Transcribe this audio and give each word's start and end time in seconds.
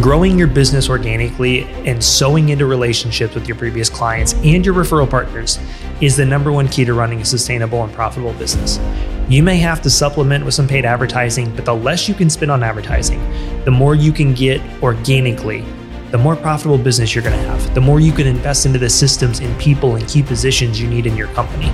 Growing 0.00 0.38
your 0.38 0.46
business 0.46 0.88
organically 0.88 1.64
and 1.84 2.02
sowing 2.02 2.48
into 2.48 2.64
relationships 2.64 3.34
with 3.34 3.46
your 3.46 3.56
previous 3.58 3.90
clients 3.90 4.32
and 4.32 4.64
your 4.64 4.74
referral 4.74 5.08
partners 5.08 5.58
is 6.00 6.16
the 6.16 6.24
number 6.24 6.50
one 6.50 6.68
key 6.68 6.86
to 6.86 6.94
running 6.94 7.20
a 7.20 7.24
sustainable 7.24 7.84
and 7.84 7.92
profitable 7.92 8.32
business. 8.34 8.80
You 9.28 9.42
may 9.42 9.58
have 9.58 9.82
to 9.82 9.90
supplement 9.90 10.42
with 10.42 10.54
some 10.54 10.66
paid 10.66 10.86
advertising, 10.86 11.54
but 11.54 11.66
the 11.66 11.74
less 11.74 12.08
you 12.08 12.14
can 12.14 12.30
spend 12.30 12.50
on 12.50 12.62
advertising, 12.62 13.20
the 13.66 13.70
more 13.70 13.94
you 13.94 14.10
can 14.10 14.32
get 14.32 14.62
organically, 14.82 15.66
the 16.12 16.18
more 16.18 16.34
profitable 16.34 16.78
business 16.78 17.14
you're 17.14 17.22
going 17.22 17.38
to 17.38 17.48
have, 17.48 17.74
the 17.74 17.80
more 17.82 18.00
you 18.00 18.12
can 18.12 18.26
invest 18.26 18.64
into 18.64 18.78
the 18.78 18.88
systems 18.88 19.40
and 19.40 19.60
people 19.60 19.96
and 19.96 20.08
key 20.08 20.22
positions 20.22 20.80
you 20.80 20.88
need 20.88 21.04
in 21.04 21.14
your 21.14 21.28
company. 21.34 21.70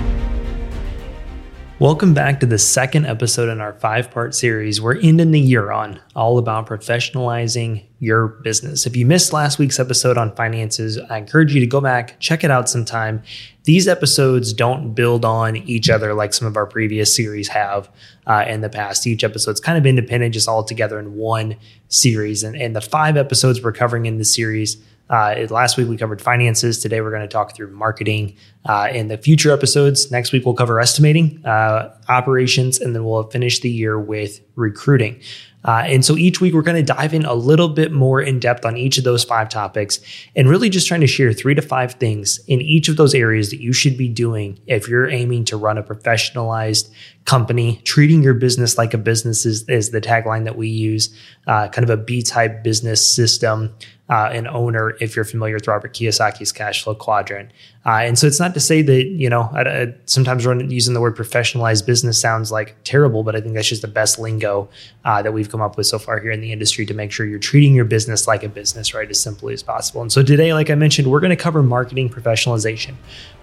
Welcome 1.79 2.15
back 2.15 2.39
to 2.39 2.47
the 2.47 2.57
second 2.57 3.05
episode 3.05 3.49
in 3.49 3.61
our 3.61 3.73
five 3.73 4.09
part 4.09 4.33
series 4.33 4.81
we're 4.81 4.97
ending 4.99 5.29
the 5.29 5.39
year 5.39 5.71
on, 5.71 5.99
all 6.15 6.39
about 6.39 6.65
professionalizing 6.65 7.83
your 7.99 8.29
business. 8.29 8.87
If 8.87 8.95
you 8.95 9.05
missed 9.05 9.31
last 9.31 9.59
week's 9.59 9.79
episode 9.79 10.17
on 10.17 10.35
finances, 10.35 10.97
I 10.97 11.19
encourage 11.19 11.53
you 11.53 11.59
to 11.59 11.67
go 11.67 11.79
back, 11.79 12.19
check 12.19 12.43
it 12.43 12.49
out 12.49 12.67
sometime. 12.67 13.21
These 13.65 13.87
episodes 13.87 14.53
don't 14.53 14.95
build 14.95 15.23
on 15.23 15.55
each 15.55 15.87
other 15.87 16.15
like 16.15 16.33
some 16.33 16.47
of 16.47 16.57
our 16.57 16.65
previous 16.65 17.15
series 17.15 17.49
have 17.49 17.91
uh, 18.25 18.43
in 18.47 18.61
the 18.61 18.69
past. 18.69 19.05
Each 19.05 19.23
episode's 19.23 19.59
kind 19.59 19.77
of 19.77 19.85
independent, 19.85 20.33
just 20.33 20.49
all 20.49 20.63
together 20.63 20.97
in 20.97 21.15
one 21.15 21.57
series. 21.89 22.41
And, 22.41 22.55
and 22.55 22.75
the 22.75 22.81
five 22.81 23.17
episodes 23.17 23.61
we're 23.61 23.71
covering 23.71 24.07
in 24.07 24.17
the 24.17 24.25
series 24.25 24.77
uh, 25.09 25.47
last 25.49 25.77
week 25.77 25.87
we 25.87 25.97
covered 25.97 26.21
finances. 26.21 26.79
Today 26.79 27.01
we're 27.01 27.11
going 27.11 27.21
to 27.21 27.27
talk 27.27 27.55
through 27.55 27.71
marketing. 27.71 28.35
Uh, 28.65 28.89
in 28.91 29.07
the 29.07 29.17
future 29.17 29.51
episodes, 29.51 30.11
next 30.11 30.33
week 30.33 30.45
we'll 30.45 30.53
cover 30.53 30.79
estimating, 30.79 31.41
uh, 31.45 31.95
operations, 32.09 32.79
and 32.79 32.93
then 32.93 33.05
we'll 33.05 33.23
finish 33.29 33.61
the 33.61 33.69
year 33.69 33.97
with 33.97 34.41
recruiting. 34.55 35.21
Uh, 35.63 35.83
and 35.85 36.05
so 36.05 36.15
each 36.15 36.39
week 36.39 36.53
we're 36.53 36.61
going 36.61 36.77
to 36.77 36.93
dive 36.93 37.13
in 37.13 37.25
a 37.25 37.33
little 37.33 37.67
bit 37.67 37.91
more 37.91 38.21
in 38.21 38.39
depth 38.39 38.65
on 38.65 38.77
each 38.77 38.97
of 38.97 39.03
those 39.03 39.23
five 39.23 39.49
topics 39.49 39.99
and 40.35 40.49
really 40.49 40.69
just 40.69 40.87
trying 40.87 41.01
to 41.01 41.07
share 41.07 41.33
three 41.33 41.53
to 41.53 41.61
five 41.61 41.93
things 41.93 42.39
in 42.47 42.61
each 42.61 42.87
of 42.87 42.95
those 42.95 43.13
areas 43.13 43.49
that 43.49 43.59
you 43.59 43.73
should 43.73 43.97
be 43.97 44.07
doing 44.07 44.59
if 44.65 44.87
you're 44.87 45.09
aiming 45.09 45.43
to 45.43 45.57
run 45.57 45.77
a 45.77 45.83
professionalized 45.83 46.89
company. 47.25 47.81
Treating 47.83 48.23
your 48.23 48.33
business 48.33 48.77
like 48.77 48.93
a 48.93 48.97
business 48.97 49.45
is, 49.45 49.67
is 49.67 49.91
the 49.91 49.99
tagline 49.99 50.45
that 50.45 50.55
we 50.55 50.69
use, 50.69 51.13
uh, 51.47 51.67
kind 51.67 51.83
of 51.83 51.89
a 51.89 52.01
B 52.01 52.21
type 52.21 52.63
business 52.63 53.05
system 53.05 53.73
uh, 54.09 54.29
an 54.31 54.47
owner 54.47 54.95
if 55.01 55.15
you're 55.15 55.25
familiar 55.25 55.55
with 55.55 55.67
Robert 55.67 55.93
Kiyosaki's 55.93 56.51
cash 56.51 56.83
flow 56.83 56.95
quadrant. 56.95 57.51
Uh, 57.87 58.01
and 58.01 58.19
so 58.19 58.27
it's 58.27 58.39
not 58.39 58.53
to 58.53 58.59
say 58.59 58.81
that, 58.81 59.05
you 59.05 59.29
know, 59.29 59.49
I, 59.53 59.61
I, 59.61 59.95
sometimes 60.03 60.43
using 60.43 60.93
the 60.93 60.99
word 60.99 61.15
professionalized 61.15 61.85
business 61.85 62.19
sounds 62.19 62.51
like 62.51 62.75
terrible, 62.83 63.23
but 63.23 63.33
I 63.33 63.39
think 63.39 63.53
that's 63.55 63.69
just 63.69 63.81
the 63.81 63.87
best 63.87 64.19
lingo 64.19 64.67
uh, 65.05 65.21
that 65.21 65.31
we've 65.31 65.49
come 65.49 65.61
up 65.61 65.77
with 65.77 65.87
so 65.87 65.97
far 65.97 66.19
here 66.19 66.31
in 66.31 66.41
the 66.41 66.51
industry 66.51 66.85
to 66.85 66.93
make 66.93 67.13
sure 67.13 67.25
you're 67.25 67.39
treating 67.39 67.73
your 67.73 67.85
business 67.85 68.27
like 68.27 68.43
a 68.43 68.49
business, 68.49 68.93
right, 68.93 69.09
as 69.09 69.21
simply 69.21 69.53
as 69.53 69.63
possible. 69.63 70.01
And 70.01 70.11
so 70.11 70.21
today, 70.21 70.53
like 70.53 70.69
I 70.69 70.75
mentioned, 70.75 71.09
we're 71.09 71.21
going 71.21 71.29
to 71.29 71.37
cover 71.37 71.63
marketing 71.63 72.09
professionalization. 72.09 72.95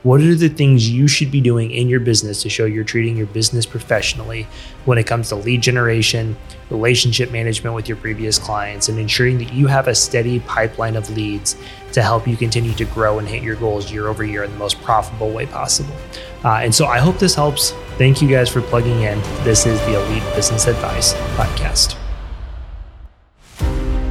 What 0.03 0.21
are 0.21 0.35
the 0.35 0.51
things 0.51 0.91
you 0.91 1.09
should 1.09 1.31
be 1.31 1.41
doing 1.41 1.71
in 1.71 1.89
your 1.89 2.01
business 2.01 2.43
to 2.43 2.51
show 2.51 2.67
you're 2.67 2.85
treating 2.85 3.17
your 3.17 3.29
business 3.29 3.65
professionally 3.65 4.47
when 4.85 4.99
it 4.99 5.07
comes 5.07 5.31
to 5.31 5.37
lead 5.37 5.63
generation, 5.63 6.37
relationship 6.69 7.33
management 7.33 7.75
with 7.75 7.89
your 7.89 7.97
previous 7.97 8.39
clients, 8.39 8.91
and 8.91 8.99
ensuring 8.99 9.39
that 9.39 9.55
you 9.55 9.69
have 9.69 9.89
a 9.89 9.95
steady 9.95 10.41
pipeline 10.41 10.97
of 10.97 11.09
leads 11.17 11.57
to 11.95 12.03
help 12.03 12.29
you 12.29 12.37
continue 12.37 12.75
to 12.75 12.85
grow 12.87 13.19
and 13.19 13.27
hit 13.27 13.43
your 13.43 13.57
goals 13.57 13.91
year 13.91 14.09
over 14.09 14.25
year 14.25 14.45
in 14.45 14.51
the 14.51 14.59
most 14.59 14.81
profitable 14.83 15.31
way 15.31 15.47
possible. 15.47 15.95
Uh, 16.45 16.61
and 16.63 16.75
so 16.75 16.87
I 16.87 16.99
hope 16.99 17.19
this 17.19 17.35
helps. 17.35 17.71
Thank 17.97 18.21
you 18.21 18.29
guys 18.29 18.49
for 18.49 18.61
plugging 18.61 19.01
in. 19.03 19.21
This 19.45 19.67
is 19.67 19.81
the 19.81 20.05
Elite 20.05 20.35
Business 20.35 20.67
Advice 20.67 21.15
Podcast. 21.37 21.97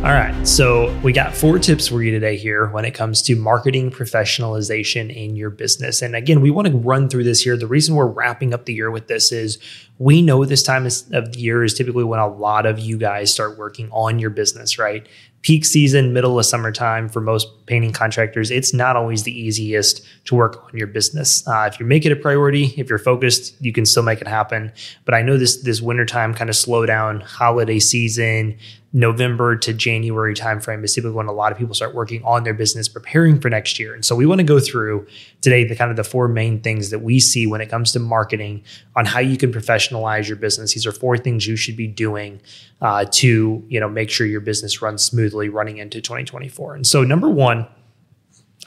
All 0.04 0.12
right. 0.12 0.46
So 0.46 0.94
we 1.02 1.14
got 1.14 1.34
four 1.34 1.60
tips 1.60 1.88
for 1.88 2.04
you 2.04 2.12
today 2.12 2.36
here 2.36 2.68
when 2.68 2.84
it 2.84 2.92
comes 2.92 3.22
to 3.22 3.38
marketing 3.38 3.90
professionalization 3.90 5.10
in 5.10 5.38
your 5.38 5.50
business. 5.50 6.02
And 6.02 6.14
again, 6.14 6.42
we 6.42 6.52
want 6.52 6.68
to 6.68 6.76
run 6.76 7.08
through 7.08 7.24
this 7.24 7.40
here. 7.40 7.56
The 7.56 7.68
reason 7.68 7.96
we're 7.96 8.08
wrapping 8.08 8.54
up 8.54 8.66
the 8.66 8.74
year 8.74 8.92
with 8.92 9.08
this 9.08 9.32
is 9.32 9.60
we 10.00 10.22
know 10.22 10.44
this 10.44 10.62
time 10.62 10.86
of 10.86 11.32
the 11.32 11.40
year 11.40 11.64
is 11.64 11.74
typically 11.74 12.04
when 12.04 12.20
a 12.20 12.28
lot 12.28 12.66
of 12.66 12.80
you 12.80 12.98
guys 12.98 13.32
start 13.32 13.58
working 13.58 13.90
on 13.92 14.20
your 14.20 14.30
business, 14.30 14.78
right? 14.78 15.08
Peak 15.42 15.64
season, 15.64 16.12
middle 16.12 16.38
of 16.38 16.46
summertime 16.46 17.08
for 17.08 17.22
most 17.22 17.63
painting 17.66 17.92
contractors, 17.92 18.52
it's 18.52 18.74
not 18.74 18.96
always 18.96 19.24
the 19.24 19.38
easiest 19.38 20.06
to 20.26 20.36
work 20.36 20.64
on 20.66 20.78
your 20.78 20.88
business. 20.88 21.48
Uh, 21.48 21.70
if 21.72 21.80
you 21.80 21.86
make 21.86 22.06
it 22.06 22.12
a 22.12 22.16
priority, 22.16 22.74
if 22.78 22.90
you're 22.90 23.00
focused, 23.00 23.56
you 23.62 23.74
can 23.74 23.86
still 23.86 24.04
make 24.04 24.22
it 24.22 24.28
happen. 24.28 24.72
But 25.06 25.14
I 25.14 25.22
know 25.22 25.38
this 25.38 25.58
this 25.58 25.82
wintertime 25.82 26.34
kind 26.34 26.50
of 26.50 26.56
slowdown, 26.56 27.22
holiday 27.24 27.80
season, 27.80 28.58
November 28.96 29.56
to 29.56 29.74
January 29.74 30.36
timeframe 30.36 30.84
is 30.84 30.94
typically 30.94 31.16
when 31.16 31.26
a 31.26 31.32
lot 31.32 31.52
of 31.52 31.58
people 31.58 31.74
start 31.74 31.96
working 31.96 32.24
on 32.24 32.44
their 32.44 32.54
business, 32.54 32.88
preparing 32.88 33.40
for 33.40 33.50
next 33.50 33.80
year. 33.80 33.96
And 33.96 34.06
so 34.06 34.16
we 34.16 34.28
want 34.28 34.38
to 34.38 34.44
go 34.44 34.60
through 34.60 35.08
today 35.42 35.64
the 35.64 35.76
kind 35.76 35.90
of 35.90 35.98
the 35.98 36.04
four 36.04 36.28
main 36.28 36.62
things 36.62 36.92
that 36.92 37.00
we 37.00 37.20
see 37.20 37.48
when 37.48 37.60
it 37.60 37.70
comes 37.70 37.92
to 37.94 38.00
marketing 38.00 38.64
on 38.96 39.06
how 39.06 39.20
you 39.20 39.36
can 39.36 39.52
professionalize 39.52 40.28
your 40.28 40.38
business. 40.38 40.76
These 40.76 40.86
are 40.86 40.92
four 40.92 41.18
things 41.18 41.48
you 41.48 41.56
should 41.56 41.76
be 41.76 41.88
doing 41.88 42.40
uh, 42.82 43.06
to 43.14 43.66
you 43.68 43.80
know 43.80 43.90
make 43.90 44.12
sure 44.12 44.28
your 44.28 44.42
business 44.42 44.80
runs 44.80 45.04
smoothly 45.04 45.50
running 45.50 45.78
into 45.78 46.00
2024. 46.00 46.76
And 46.76 46.86
so 46.86 47.04
number 47.04 47.30
one, 47.30 47.63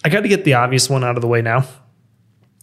I 0.06 0.08
got 0.08 0.20
to 0.20 0.28
get 0.28 0.44
the 0.44 0.54
obvious 0.54 0.88
one 0.88 1.02
out 1.02 1.16
of 1.16 1.20
the 1.20 1.26
way 1.26 1.42
now, 1.42 1.64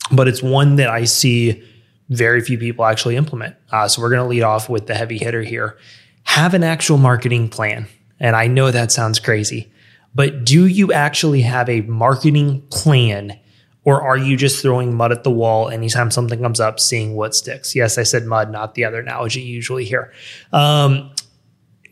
but 0.10 0.30
it's 0.30 0.42
one 0.42 0.78
that 0.78 0.90
I 0.90 1.04
see 1.04 1.62
very 2.08 2.40
few 2.40 2.58
people 2.58 2.86
actually 2.86 3.18
implement. 3.18 3.58
Uh, 3.70 3.86
so 3.90 4.02
we're 4.02 4.12
going 4.12 4.22
to 4.22 4.30
lead 4.30 4.44
off 4.44 4.70
with 4.70 4.88
the 4.88 4.96
heavy 4.96 5.18
hitter 5.18 5.44
here 5.44 5.78
have 6.24 6.54
an 6.54 6.64
actual 6.64 6.98
marketing 6.98 7.50
plan. 7.50 7.86
And 8.18 8.38
I 8.38 8.48
know 8.48 8.72
that 8.72 8.94
sounds 8.94 9.20
crazy, 9.20 9.70
but 10.16 10.46
do 10.46 10.68
you 10.68 10.94
actually 10.94 11.42
have 11.42 11.68
a 11.68 11.82
marketing 11.82 12.62
plan 12.72 13.38
or 13.84 14.02
are 14.02 14.16
you 14.16 14.38
just 14.38 14.62
throwing 14.62 14.96
mud 14.96 15.12
at 15.12 15.26
the 15.26 15.32
wall 15.32 15.68
anytime 15.68 16.12
something 16.12 16.40
comes 16.42 16.62
up, 16.62 16.80
seeing 16.80 17.14
what 17.14 17.36
sticks? 17.36 17.76
Yes, 17.76 17.98
I 17.98 18.04
said 18.04 18.26
mud, 18.26 18.54
not 18.54 18.76
the 18.76 18.86
other 18.86 19.02
analogy 19.02 19.42
usually 19.42 19.84
hear. 19.84 20.14
Um, 20.54 21.12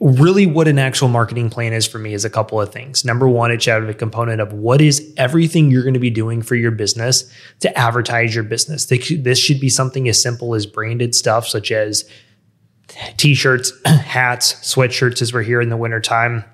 really, 0.02 0.48
what 0.48 0.68
an 0.68 0.80
actual 0.80 1.08
marketing 1.08 1.52
plan 1.52 1.74
is 1.74 1.86
for 1.86 2.00
me 2.00 2.14
is 2.14 2.26
a 2.26 2.30
couple 2.30 2.60
of 2.60 2.74
things. 2.74 3.06
Number 3.06 3.30
one, 3.30 3.52
it 3.52 3.62
should 3.62 3.74
have 3.74 3.88
a 3.88 3.94
component 3.94 4.42
of 4.42 4.52
what 4.52 4.82
is 4.82 5.14
everything 5.16 5.70
you're 5.70 5.84
going 5.84 5.94
to 5.94 6.00
be 6.00 6.10
doing 6.10 6.42
for 6.42 6.56
your 6.56 6.72
business 6.72 7.32
to 7.60 7.78
advertise 7.78 8.34
your 8.34 8.44
business. 8.44 8.86
This 8.86 9.38
should 9.38 9.60
be 9.60 9.70
something 9.70 10.10
as 10.10 10.20
simple 10.20 10.56
as 10.56 10.66
branded 10.66 11.14
stuff, 11.14 11.48
such 11.48 11.72
as 11.72 12.10
t-shirts, 13.18 13.72
hats, 13.86 14.56
sweatshirts 14.56 15.22
as 15.22 15.34
we're 15.34 15.44
here 15.44 15.62
in 15.62 15.70
the 15.70 15.78
wintertime. 15.78 16.46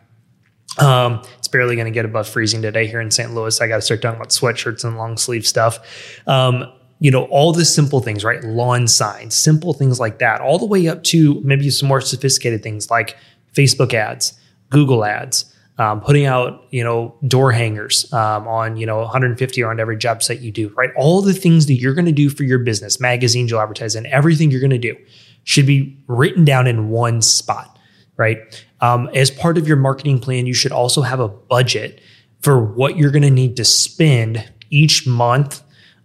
Um, 0.78 1.24
it's 1.38 1.48
barely 1.48 1.76
going 1.76 1.86
to 1.86 1.92
get 1.92 2.04
above 2.04 2.28
freezing 2.28 2.62
today 2.62 2.86
here 2.86 3.00
in 3.00 3.12
St. 3.12 3.34
Louis. 3.34 3.62
I 3.62 3.68
got 3.70 3.78
to 3.78 3.82
start 3.82 4.02
talking 4.02 4.18
about 4.18 4.30
sweatshirts 4.30 4.84
and 4.84 4.98
long 4.98 5.16
sleeve 5.16 5.48
stuff. 5.48 5.80
Um, 6.28 6.70
you 7.00 7.12
know, 7.12 7.26
all 7.26 7.54
the 7.54 7.64
simple 7.64 8.02
things, 8.02 8.24
right? 8.24 8.44
Lawn 8.44 8.88
signs, 8.88 9.36
simple 9.36 9.74
things 9.74 10.00
like 10.00 10.20
that, 10.20 10.42
all 10.42 10.60
the 10.60 10.66
way 10.66 10.88
up 10.88 11.04
to 11.06 11.40
maybe 11.42 11.70
some 11.70 11.88
more 11.88 12.02
sophisticated 12.02 12.62
things 12.62 12.90
like 12.90 13.16
Facebook 13.54 13.94
ads, 13.94 14.34
Google 14.70 15.06
ads, 15.06 15.54
um, 15.80 16.02
putting 16.02 16.26
out, 16.26 16.66
you 16.72 16.84
know, 16.84 17.16
door 17.28 17.52
hangers 17.52 18.12
um, 18.12 18.48
on, 18.48 18.78
you 18.78 18.86
know, 18.86 19.00
150 19.00 19.62
around 19.62 19.80
every 19.80 19.98
job 19.98 20.24
site 20.24 20.40
you 20.40 20.52
do, 20.52 20.70
right? 20.70 20.90
All 20.96 21.22
the 21.22 21.34
things 21.34 21.68
that 21.68 21.76
you're 21.76 21.94
going 21.94 22.06
to 22.06 22.12
do 22.12 22.30
for 22.30 22.44
your 22.44 22.60
business, 22.60 23.00
magazines 23.00 23.52
you'll 23.52 23.62
advertise 23.62 23.96
in, 23.96 24.06
everything 24.08 24.50
you're 24.50 24.60
going 24.60 24.72
to 24.72 24.78
do 24.78 24.96
should 25.44 25.68
be 25.68 25.98
written 26.08 26.44
down 26.44 26.68
in 26.68 26.90
one 26.90 27.22
spot, 27.22 27.78
right? 28.18 28.66
Um, 28.82 29.10
as 29.14 29.30
part 29.30 29.58
of 29.58 29.68
your 29.68 29.78
marketing 29.78 30.20
plan, 30.20 30.48
you 30.48 30.54
should 30.54 30.72
also 30.72 31.04
have 31.04 31.20
a 31.20 31.28
budget 31.28 32.02
for 32.42 32.60
what 32.60 32.98
you're 32.98 33.12
going 33.12 33.24
to 33.24 33.30
need 33.30 33.56
to 33.58 33.66
spend 33.66 34.52
each 34.70 35.08
month 35.08 35.62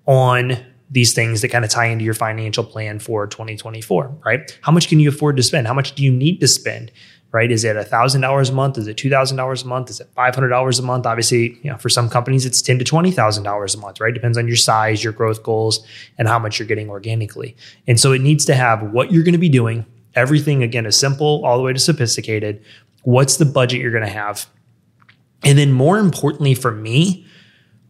on 0.06 0.56
these 0.90 1.14
things 1.14 1.40
that 1.40 1.48
kind 1.48 1.64
of 1.64 1.70
tie 1.70 1.86
into 1.86 2.04
your 2.04 2.14
financial 2.14 2.62
plan 2.62 2.98
for 2.98 3.26
2024, 3.26 4.18
right? 4.26 4.58
How 4.60 4.70
much 4.70 4.88
can 4.88 5.00
you 5.00 5.08
afford 5.08 5.38
to 5.38 5.42
spend? 5.42 5.66
How 5.66 5.72
much 5.72 5.94
do 5.94 6.04
you 6.04 6.12
need 6.12 6.40
to 6.40 6.48
spend? 6.48 6.92
Right? 7.32 7.50
Is 7.50 7.64
it 7.64 7.76
$1,000 7.76 8.50
a 8.50 8.52
month? 8.52 8.76
Is 8.76 8.86
it 8.86 8.98
$2,000 8.98 9.64
a 9.64 9.66
month? 9.66 9.88
Is 9.88 10.00
it 10.00 10.14
$500 10.14 10.78
a 10.78 10.82
month? 10.82 11.06
Obviously, 11.06 11.58
you 11.62 11.70
know, 11.70 11.78
for 11.78 11.88
some 11.88 12.10
companies, 12.10 12.44
it's 12.44 12.60
ten 12.60 12.78
to 12.78 12.84
$20,000 12.84 13.74
a 13.74 13.78
month, 13.78 14.00
right? 14.00 14.12
Depends 14.12 14.36
on 14.36 14.46
your 14.46 14.56
size, 14.56 15.02
your 15.02 15.14
growth 15.14 15.42
goals, 15.42 15.82
and 16.18 16.28
how 16.28 16.38
much 16.38 16.58
you're 16.58 16.68
getting 16.68 16.90
organically. 16.90 17.56
And 17.86 17.98
so 17.98 18.12
it 18.12 18.20
needs 18.20 18.44
to 18.44 18.54
have 18.54 18.82
what 18.92 19.10
you're 19.10 19.24
going 19.24 19.32
to 19.32 19.38
be 19.38 19.48
doing. 19.48 19.86
Everything, 20.14 20.62
again, 20.62 20.84
is 20.84 20.94
simple 20.94 21.42
all 21.46 21.56
the 21.56 21.62
way 21.62 21.72
to 21.72 21.78
sophisticated. 21.78 22.62
What's 23.04 23.38
the 23.38 23.46
budget 23.46 23.80
you're 23.80 23.92
going 23.92 24.04
to 24.04 24.10
have? 24.10 24.46
And 25.42 25.56
then 25.56 25.72
more 25.72 25.98
importantly 25.98 26.54
for 26.54 26.70
me, 26.70 27.26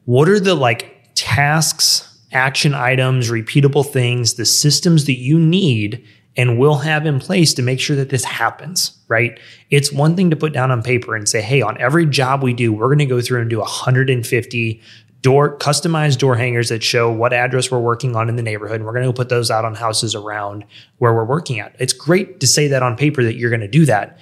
what 0.05 0.29
are 0.29 0.39
the 0.41 0.55
like 0.55 1.11
tasks, 1.15 2.17
action 2.31 2.75
items, 2.75 3.29
repeatable 3.31 3.85
things, 3.85 4.35
the 4.35 4.47
systems 4.47 5.07
that 5.07 5.19
you 5.19 5.39
need 5.39 6.07
and 6.37 6.59
we'll 6.59 6.79
have 6.79 7.05
in 7.07 7.21
place 7.21 7.53
to 7.55 7.63
make 7.63 7.81
sure 7.81 7.97
that 7.97 8.09
this 8.09 8.25
happens, 8.25 8.97
right? 9.09 9.39
It's 9.71 9.93
one 9.93 10.17
thing 10.17 10.31
to 10.31 10.37
put 10.37 10.53
down 10.53 10.71
on 10.71 10.83
paper 10.83 11.15
and 11.15 11.29
say, 11.29 11.43
hey, 11.43 11.61
on 11.61 11.79
every 11.81 12.07
job 12.07 12.43
we 12.43 12.55
do, 12.55 12.73
we're 12.73 12.87
going 12.87 12.99
to 12.99 13.07
go 13.07 13.21
through 13.21 13.41
and 13.41 13.51
do 13.51 13.59
150 13.59 14.81
door 15.21 15.57
customized 15.59 16.19
door 16.19 16.35
hangers 16.35 16.69
that 16.69 16.83
show 16.83 17.11
what 17.11 17.33
address 17.33 17.71
we're 17.71 17.79
working 17.79 18.17
on 18.17 18.29
in 18.29 18.37
the 18.37 18.43
neighborhood. 18.43 18.77
And 18.77 18.85
we're 18.85 18.93
going 18.93 19.07
to 19.07 19.13
put 19.13 19.29
those 19.29 19.51
out 19.51 19.65
on 19.65 19.75
houses 19.75 20.15
around 20.15 20.65
where 20.99 21.15
we're 21.15 21.25
working 21.25 21.61
at. 21.61 21.77
It's 21.79 21.93
great 21.93 22.41
to 22.41 22.47
say 22.47 22.67
that 22.69 22.83
on 22.83 22.97
paper 22.97 23.23
that 23.23 23.37
you're 23.37 23.51
going 23.51 23.61
to 23.61 23.69
do 23.69 23.87
that. 23.87 24.19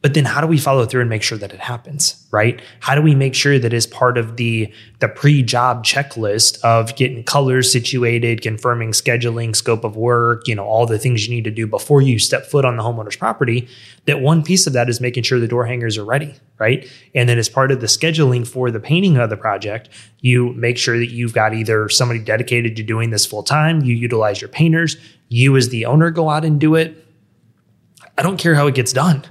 But 0.00 0.14
then 0.14 0.24
how 0.24 0.40
do 0.40 0.46
we 0.46 0.58
follow 0.58 0.86
through 0.86 1.00
and 1.00 1.10
make 1.10 1.22
sure 1.22 1.38
that 1.38 1.52
it 1.52 1.60
happens 1.60 2.26
right? 2.30 2.60
How 2.80 2.94
do 2.94 3.00
we 3.02 3.14
make 3.14 3.34
sure 3.34 3.58
that 3.58 3.72
as 3.72 3.86
part 3.86 4.18
of 4.18 4.36
the 4.36 4.72
the 5.00 5.08
pre-job 5.08 5.84
checklist 5.84 6.62
of 6.62 6.94
getting 6.96 7.24
colors 7.24 7.70
situated 7.70 8.42
confirming 8.42 8.92
scheduling 8.92 9.54
scope 9.56 9.84
of 9.84 9.96
work 9.96 10.46
you 10.46 10.54
know 10.54 10.64
all 10.64 10.86
the 10.86 10.98
things 10.98 11.26
you 11.26 11.34
need 11.34 11.44
to 11.44 11.50
do 11.50 11.66
before 11.66 12.00
you 12.02 12.18
step 12.18 12.46
foot 12.46 12.64
on 12.64 12.76
the 12.76 12.82
homeowner's 12.82 13.16
property 13.16 13.68
that 14.06 14.20
one 14.20 14.42
piece 14.42 14.66
of 14.66 14.72
that 14.72 14.88
is 14.88 15.00
making 15.00 15.22
sure 15.22 15.38
the 15.40 15.48
door 15.48 15.66
hangers 15.66 15.98
are 15.98 16.04
ready 16.04 16.34
right? 16.58 16.90
And 17.14 17.28
then 17.28 17.38
as 17.38 17.48
part 17.48 17.70
of 17.70 17.80
the 17.80 17.86
scheduling 17.86 18.46
for 18.46 18.70
the 18.70 18.80
painting 18.80 19.16
of 19.16 19.30
the 19.30 19.36
project 19.36 19.88
you 20.20 20.52
make 20.54 20.78
sure 20.78 20.98
that 20.98 21.10
you've 21.10 21.34
got 21.34 21.54
either 21.54 21.88
somebody 21.88 22.20
dedicated 22.20 22.76
to 22.76 22.82
doing 22.82 23.10
this 23.10 23.26
full 23.26 23.42
time 23.42 23.82
you 23.82 23.94
utilize 23.94 24.40
your 24.40 24.48
painters 24.48 24.96
you 25.28 25.56
as 25.56 25.68
the 25.68 25.84
owner 25.84 26.10
go 26.10 26.30
out 26.30 26.44
and 26.44 26.58
do 26.58 26.74
it. 26.74 27.04
I 28.16 28.22
don't 28.22 28.38
care 28.38 28.54
how 28.54 28.66
it 28.66 28.74
gets 28.74 28.92
done 28.92 29.24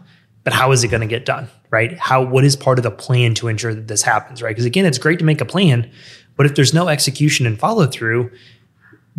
but 0.47 0.53
how 0.53 0.71
is 0.71 0.81
it 0.81 0.87
going 0.87 1.01
to 1.01 1.07
get 1.07 1.25
done? 1.25 1.49
Right? 1.71 1.99
How 1.99 2.21
what 2.21 2.45
is 2.45 2.55
part 2.55 2.79
of 2.79 2.83
the 2.83 2.89
plan 2.89 3.33
to 3.33 3.49
ensure 3.49 3.73
that 3.73 3.89
this 3.89 4.01
happens? 4.01 4.41
Right? 4.41 4.51
Because 4.51 4.63
again, 4.63 4.85
it's 4.85 4.97
great 4.97 5.19
to 5.19 5.25
make 5.25 5.41
a 5.41 5.45
plan, 5.45 5.91
but 6.37 6.45
if 6.45 6.55
there's 6.55 6.73
no 6.73 6.87
execution 6.87 7.45
and 7.45 7.59
follow 7.59 7.85
through, 7.85 8.31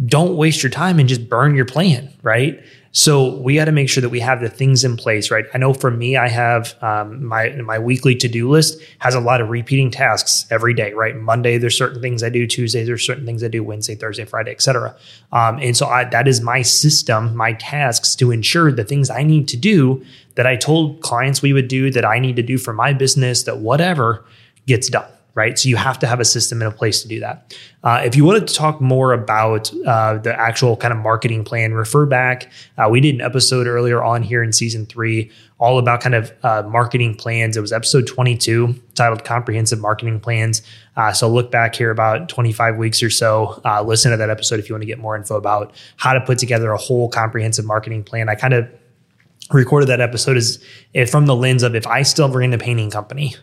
don't 0.06 0.38
waste 0.38 0.62
your 0.62 0.70
time 0.70 0.98
and 0.98 1.06
just 1.06 1.28
burn 1.28 1.54
your 1.54 1.66
plan, 1.66 2.10
right? 2.22 2.64
So 2.92 3.36
we 3.36 3.54
got 3.54 3.66
to 3.66 3.72
make 3.72 3.88
sure 3.88 4.00
that 4.00 4.08
we 4.08 4.20
have 4.20 4.40
the 4.40 4.48
things 4.48 4.82
in 4.82 4.96
place, 4.96 5.30
right? 5.30 5.44
I 5.52 5.58
know 5.58 5.74
for 5.74 5.90
me, 5.90 6.16
I 6.16 6.28
have 6.28 6.74
um, 6.82 7.24
my 7.24 7.50
my 7.50 7.78
weekly 7.78 8.14
to 8.16 8.28
do 8.28 8.48
list 8.48 8.80
has 9.00 9.14
a 9.14 9.20
lot 9.20 9.40
of 9.40 9.50
repeating 9.50 9.90
tasks 9.90 10.46
every 10.50 10.72
day, 10.72 10.92
right? 10.94 11.14
Monday 11.14 11.58
there's 11.58 11.76
certain 11.76 12.00
things 12.00 12.22
I 12.22 12.30
do, 12.30 12.46
Tuesday 12.46 12.84
there's 12.84 13.04
certain 13.04 13.26
things 13.26 13.44
I 13.44 13.48
do, 13.48 13.62
Wednesday, 13.62 13.94
Thursday, 13.94 14.24
Friday, 14.24 14.52
etc. 14.52 14.96
Um, 15.32 15.58
and 15.60 15.76
so 15.76 15.86
I, 15.86 16.04
that 16.04 16.26
is 16.26 16.40
my 16.40 16.62
system, 16.62 17.36
my 17.36 17.52
tasks 17.54 18.14
to 18.16 18.30
ensure 18.30 18.72
the 18.72 18.84
things 18.84 19.10
I 19.10 19.22
need 19.22 19.48
to 19.48 19.56
do 19.56 20.04
that 20.36 20.46
I 20.46 20.56
told 20.56 21.00
clients 21.00 21.42
we 21.42 21.52
would 21.52 21.68
do, 21.68 21.90
that 21.90 22.04
I 22.04 22.18
need 22.18 22.36
to 22.36 22.42
do 22.42 22.58
for 22.58 22.72
my 22.72 22.92
business, 22.92 23.42
that 23.42 23.58
whatever 23.58 24.24
gets 24.66 24.88
done 24.88 25.08
right? 25.34 25.56
So 25.58 25.68
you 25.68 25.76
have 25.76 26.00
to 26.00 26.06
have 26.06 26.18
a 26.18 26.24
system 26.24 26.60
in 26.60 26.66
a 26.66 26.72
place 26.72 27.02
to 27.02 27.08
do 27.08 27.20
that. 27.20 27.56
Uh, 27.84 28.02
if 28.04 28.16
you 28.16 28.24
wanted 28.24 28.48
to 28.48 28.54
talk 28.54 28.80
more 28.80 29.12
about 29.12 29.72
uh, 29.86 30.18
the 30.18 30.34
actual 30.38 30.76
kind 30.76 30.92
of 30.92 30.98
marketing 30.98 31.44
plan, 31.44 31.74
refer 31.74 32.06
back. 32.06 32.50
Uh, 32.76 32.88
we 32.90 33.00
did 33.00 33.14
an 33.14 33.20
episode 33.20 33.68
earlier 33.68 34.02
on 34.02 34.22
here 34.22 34.42
in 34.42 34.52
season 34.52 34.84
three, 34.84 35.30
all 35.58 35.78
about 35.78 36.00
kind 36.00 36.16
of 36.16 36.32
uh, 36.42 36.62
marketing 36.68 37.14
plans. 37.14 37.56
It 37.56 37.60
was 37.60 37.72
episode 37.72 38.06
22 38.06 38.74
titled 38.94 39.24
Comprehensive 39.24 39.80
Marketing 39.80 40.18
Plans. 40.18 40.62
Uh, 40.96 41.12
so 41.12 41.28
look 41.28 41.52
back 41.52 41.76
here 41.76 41.92
about 41.92 42.28
25 42.28 42.76
weeks 42.76 43.00
or 43.00 43.10
so. 43.10 43.60
Uh, 43.64 43.82
listen 43.82 44.10
to 44.10 44.16
that 44.16 44.30
episode 44.30 44.58
if 44.58 44.68
you 44.68 44.74
want 44.74 44.82
to 44.82 44.86
get 44.86 44.98
more 44.98 45.16
info 45.16 45.36
about 45.36 45.72
how 45.98 46.12
to 46.12 46.20
put 46.20 46.38
together 46.38 46.72
a 46.72 46.78
whole 46.78 47.08
comprehensive 47.08 47.64
marketing 47.64 48.02
plan. 48.02 48.28
I 48.28 48.34
kind 48.34 48.54
of 48.54 48.68
recorded 49.52 49.88
that 49.88 50.00
episode 50.00 50.36
is 50.36 50.62
from 51.10 51.26
the 51.26 51.36
lens 51.36 51.62
of 51.62 51.74
if 51.74 51.86
I 51.86 52.02
still 52.02 52.28
ran 52.28 52.50
the 52.50 52.58
painting 52.58 52.90
company, 52.90 53.36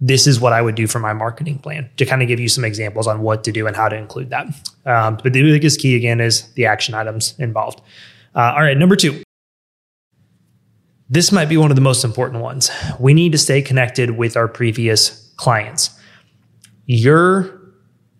this 0.00 0.26
is 0.26 0.38
what 0.38 0.52
I 0.52 0.62
would 0.62 0.74
do 0.74 0.86
for 0.86 1.00
my 1.00 1.12
marketing 1.12 1.58
plan 1.58 1.90
to 1.96 2.06
kind 2.06 2.22
of 2.22 2.28
give 2.28 2.38
you 2.38 2.48
some 2.48 2.64
examples 2.64 3.06
on 3.06 3.20
what 3.20 3.42
to 3.44 3.52
do 3.52 3.66
and 3.66 3.74
how 3.74 3.88
to 3.88 3.96
include 3.96 4.30
that. 4.30 4.46
Um, 4.86 5.18
but 5.22 5.32
the 5.32 5.42
biggest 5.42 5.80
key 5.80 5.96
again 5.96 6.20
is 6.20 6.52
the 6.54 6.66
action 6.66 6.94
items 6.94 7.34
involved. 7.38 7.80
Uh, 8.34 8.52
all 8.54 8.62
right, 8.62 8.76
number 8.76 8.96
two. 8.96 9.22
This 11.10 11.32
might 11.32 11.48
be 11.48 11.56
one 11.56 11.70
of 11.70 11.74
the 11.74 11.82
most 11.82 12.04
important 12.04 12.42
ones. 12.42 12.70
We 13.00 13.14
need 13.14 13.32
to 13.32 13.38
stay 13.38 13.62
connected 13.62 14.12
with 14.12 14.36
our 14.36 14.46
previous 14.46 15.32
clients. 15.36 15.90
Your 16.84 17.58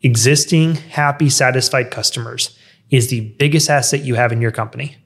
existing, 0.02 0.74
happy, 0.74 1.28
satisfied 1.28 1.90
customers 1.90 2.56
is 2.90 3.08
the 3.08 3.20
biggest 3.38 3.68
asset 3.68 4.04
you 4.04 4.14
have 4.14 4.32
in 4.32 4.40
your 4.40 4.50
company. 4.50 4.96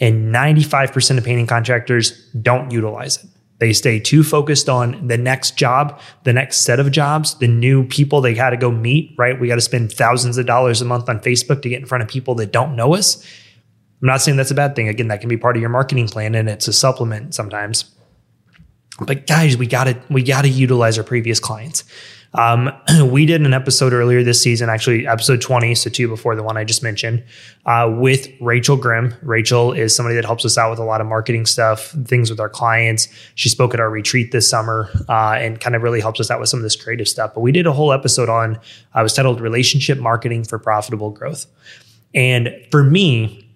And 0.00 0.34
95% 0.34 1.18
of 1.18 1.24
painting 1.24 1.46
contractors 1.46 2.30
don't 2.40 2.70
utilize 2.70 3.22
it. 3.22 3.27
They 3.58 3.72
stay 3.72 3.98
too 3.98 4.22
focused 4.22 4.68
on 4.68 5.08
the 5.08 5.18
next 5.18 5.56
job, 5.56 6.00
the 6.22 6.32
next 6.32 6.58
set 6.58 6.78
of 6.78 6.92
jobs, 6.92 7.34
the 7.38 7.48
new 7.48 7.84
people 7.84 8.20
they 8.20 8.34
got 8.34 8.50
to 8.50 8.56
go 8.56 8.70
meet, 8.70 9.14
right? 9.18 9.38
We 9.38 9.48
got 9.48 9.56
to 9.56 9.60
spend 9.60 9.92
thousands 9.92 10.38
of 10.38 10.46
dollars 10.46 10.80
a 10.80 10.84
month 10.84 11.08
on 11.08 11.18
Facebook 11.20 11.62
to 11.62 11.68
get 11.68 11.80
in 11.80 11.86
front 11.86 12.02
of 12.02 12.08
people 12.08 12.36
that 12.36 12.52
don't 12.52 12.76
know 12.76 12.94
us. 12.94 13.24
I'm 14.00 14.06
not 14.06 14.22
saying 14.22 14.36
that's 14.36 14.52
a 14.52 14.54
bad 14.54 14.76
thing. 14.76 14.86
Again, 14.86 15.08
that 15.08 15.20
can 15.20 15.28
be 15.28 15.36
part 15.36 15.56
of 15.56 15.60
your 15.60 15.70
marketing 15.70 16.06
plan 16.06 16.36
and 16.36 16.48
it's 16.48 16.68
a 16.68 16.72
supplement 16.72 17.34
sometimes. 17.34 17.92
But 19.00 19.26
guys, 19.26 19.56
we 19.56 19.66
got 19.66 19.84
to 19.84 20.00
we 20.08 20.22
got 20.22 20.42
to 20.42 20.48
utilize 20.48 20.98
our 20.98 21.04
previous 21.04 21.40
clients. 21.40 21.84
Um, 22.34 22.70
we 23.04 23.26
did 23.26 23.40
an 23.40 23.54
episode 23.54 23.92
earlier 23.92 24.22
this 24.22 24.42
season, 24.42 24.68
actually 24.68 25.06
episode 25.06 25.40
20, 25.40 25.74
so 25.74 25.90
two 25.90 26.08
before 26.08 26.34
the 26.34 26.42
one 26.42 26.56
I 26.56 26.64
just 26.64 26.82
mentioned, 26.82 27.24
uh, 27.66 27.92
with 27.98 28.28
Rachel 28.40 28.76
Grimm. 28.76 29.14
Rachel 29.22 29.72
is 29.72 29.94
somebody 29.94 30.14
that 30.16 30.24
helps 30.24 30.44
us 30.44 30.58
out 30.58 30.70
with 30.70 30.78
a 30.78 30.84
lot 30.84 31.00
of 31.00 31.06
marketing 31.06 31.46
stuff, 31.46 31.94
things 32.04 32.30
with 32.30 32.40
our 32.40 32.48
clients. 32.48 33.08
She 33.34 33.48
spoke 33.48 33.74
at 33.74 33.80
our 33.80 33.90
retreat 33.90 34.32
this 34.32 34.48
summer 34.48 34.90
uh, 35.08 35.36
and 35.38 35.60
kind 35.60 35.74
of 35.74 35.82
really 35.82 36.00
helps 36.00 36.20
us 36.20 36.30
out 36.30 36.40
with 36.40 36.48
some 36.48 36.58
of 36.58 36.64
this 36.64 36.76
creative 36.76 37.08
stuff. 37.08 37.32
But 37.34 37.40
we 37.40 37.52
did 37.52 37.66
a 37.66 37.72
whole 37.72 37.92
episode 37.92 38.28
on, 38.28 38.56
uh, 38.56 39.00
it 39.00 39.02
was 39.02 39.14
titled 39.14 39.40
Relationship 39.40 39.98
Marketing 39.98 40.44
for 40.44 40.58
Profitable 40.58 41.10
Growth. 41.10 41.46
And 42.14 42.54
for 42.70 42.82
me, 42.82 43.47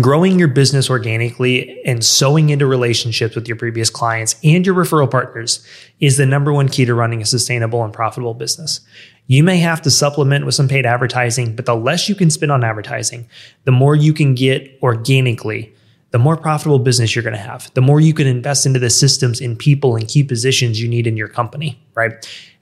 growing 0.00 0.38
your 0.38 0.48
business 0.48 0.90
organically 0.90 1.82
and 1.84 2.04
sowing 2.04 2.50
into 2.50 2.66
relationships 2.66 3.34
with 3.34 3.48
your 3.48 3.56
previous 3.56 3.88
clients 3.88 4.36
and 4.44 4.66
your 4.66 4.74
referral 4.74 5.10
partners 5.10 5.66
is 6.00 6.16
the 6.16 6.26
number 6.26 6.52
one 6.52 6.68
key 6.68 6.84
to 6.84 6.94
running 6.94 7.22
a 7.22 7.26
sustainable 7.26 7.82
and 7.82 7.92
profitable 7.92 8.34
business. 8.34 8.80
You 9.26 9.42
may 9.42 9.58
have 9.58 9.82
to 9.82 9.90
supplement 9.90 10.46
with 10.46 10.54
some 10.54 10.68
paid 10.68 10.86
advertising, 10.86 11.56
but 11.56 11.66
the 11.66 11.76
less 11.76 12.08
you 12.08 12.14
can 12.14 12.30
spend 12.30 12.52
on 12.52 12.64
advertising, 12.64 13.28
the 13.64 13.72
more 13.72 13.96
you 13.96 14.12
can 14.12 14.34
get 14.34 14.78
organically 14.82 15.74
the 16.10 16.18
more 16.18 16.36
profitable 16.36 16.78
business 16.78 17.14
you're 17.14 17.22
going 17.22 17.36
to 17.36 17.40
have, 17.40 17.72
the 17.74 17.80
more 17.80 18.00
you 18.00 18.14
can 18.14 18.26
invest 18.26 18.64
into 18.64 18.78
the 18.78 18.90
systems 18.90 19.40
and 19.40 19.58
people 19.58 19.94
and 19.96 20.08
key 20.08 20.24
positions 20.24 20.80
you 20.80 20.88
need 20.88 21.06
in 21.06 21.16
your 21.16 21.28
company, 21.28 21.78
right? 21.94 22.12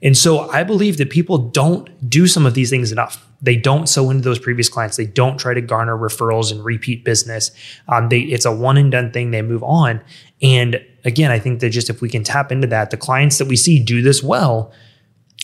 And 0.01 0.17
so 0.17 0.49
I 0.49 0.63
believe 0.63 0.97
that 0.97 1.09
people 1.09 1.37
don't 1.37 2.09
do 2.09 2.27
some 2.27 2.45
of 2.45 2.53
these 2.53 2.69
things 2.69 2.91
enough. 2.91 3.25
They 3.41 3.55
don't 3.55 3.87
sow 3.87 4.09
into 4.09 4.23
those 4.23 4.39
previous 4.39 4.69
clients. 4.69 4.97
They 4.97 5.05
don't 5.05 5.37
try 5.37 5.53
to 5.53 5.61
garner 5.61 5.97
referrals 5.97 6.51
and 6.51 6.63
repeat 6.63 7.03
business. 7.03 7.51
Um, 7.87 8.09
they, 8.09 8.21
it's 8.21 8.45
a 8.45 8.51
one 8.51 8.77
and 8.77 8.91
done 8.91 9.11
thing. 9.11 9.31
They 9.31 9.41
move 9.41 9.63
on. 9.63 10.01
And 10.41 10.83
again, 11.05 11.31
I 11.31 11.39
think 11.39 11.59
that 11.59 11.69
just 11.69 11.89
if 11.89 12.01
we 12.01 12.09
can 12.09 12.23
tap 12.23 12.51
into 12.51 12.67
that, 12.67 12.89
the 12.89 12.97
clients 12.97 13.37
that 13.37 13.47
we 13.47 13.55
see 13.55 13.79
do 13.83 14.01
this 14.01 14.23
well 14.23 14.73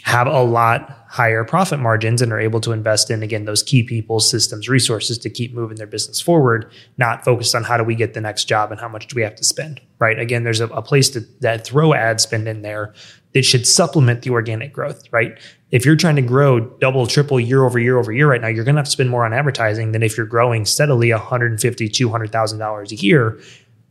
have 0.04 0.28
a 0.28 0.42
lot 0.42 1.06
higher 1.07 1.44
profit 1.44 1.80
margins 1.80 2.22
and 2.22 2.34
are 2.34 2.40
able 2.40 2.60
to 2.60 2.72
invest 2.72 3.12
in 3.12 3.22
again 3.22 3.45
those 3.45 3.62
key 3.62 3.84
people 3.84 4.19
systems 4.19 4.68
resources 4.68 5.18
to 5.18 5.30
keep 5.30 5.54
moving 5.54 5.78
their 5.78 5.88
business 5.88 6.19
forward 6.19 6.69
not 6.98 7.24
focused 7.24 7.54
on 7.54 7.63
how 7.63 7.78
do 7.78 7.84
we 7.84 7.94
get 7.94 8.13
the 8.13 8.19
next 8.19 8.45
job 8.45 8.72
and 8.72 8.81
how 8.81 8.88
much 8.88 9.07
do 9.07 9.16
we 9.16 9.22
have 9.22 9.36
to 9.36 9.44
spend 9.44 9.80
right 10.00 10.19
again 10.19 10.44
there's 10.44 10.60
a, 10.60 10.68
a 10.69 10.81
place 10.81 11.10
to 11.10 11.19
that 11.40 11.63
throw 11.63 11.94
ad 11.94 12.19
spend 12.19 12.48
in 12.48 12.63
there 12.63 12.94
that 13.33 13.44
should 13.44 13.68
supplement 13.68 14.21
the 14.21 14.30
organic 14.30 14.74
growth 14.74 15.04
right? 15.11 15.37
If 15.71 15.85
you're 15.85 15.95
trying 15.95 16.18
to 16.18 16.21
grow 16.21 16.59
double 16.59 17.07
triple 17.07 17.40
year 17.40 17.63
over 17.63 17.80
year 17.80 17.97
over 17.97 18.11
year 18.11 18.30
right 18.30 18.42
now 18.42 18.47
you're 18.47 18.63
going 18.63 18.75
to 18.75 18.80
have 18.80 18.85
to 18.85 18.92
spend 18.92 19.09
more 19.09 19.25
on 19.25 19.33
advertising 19.33 19.92
than 19.92 20.04
if 20.04 20.18
you're 20.18 20.25
growing 20.25 20.66
steadily 20.66 21.11
150 21.11 21.90
200000 21.90 22.59
dollars 22.59 22.92
a 22.92 22.95
year. 22.95 23.40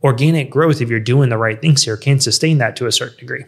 Organic 0.03 0.49
growth 0.49 0.81
if 0.81 0.89
you're 0.89 0.99
doing 0.99 1.29
the 1.29 1.37
right 1.37 1.61
things 1.61 1.83
here 1.83 1.95
can 1.95 2.19
sustain 2.19 2.57
that 2.57 2.75
to 2.75 2.87
a 2.87 2.91
certain 2.91 3.17
degree 3.17 3.45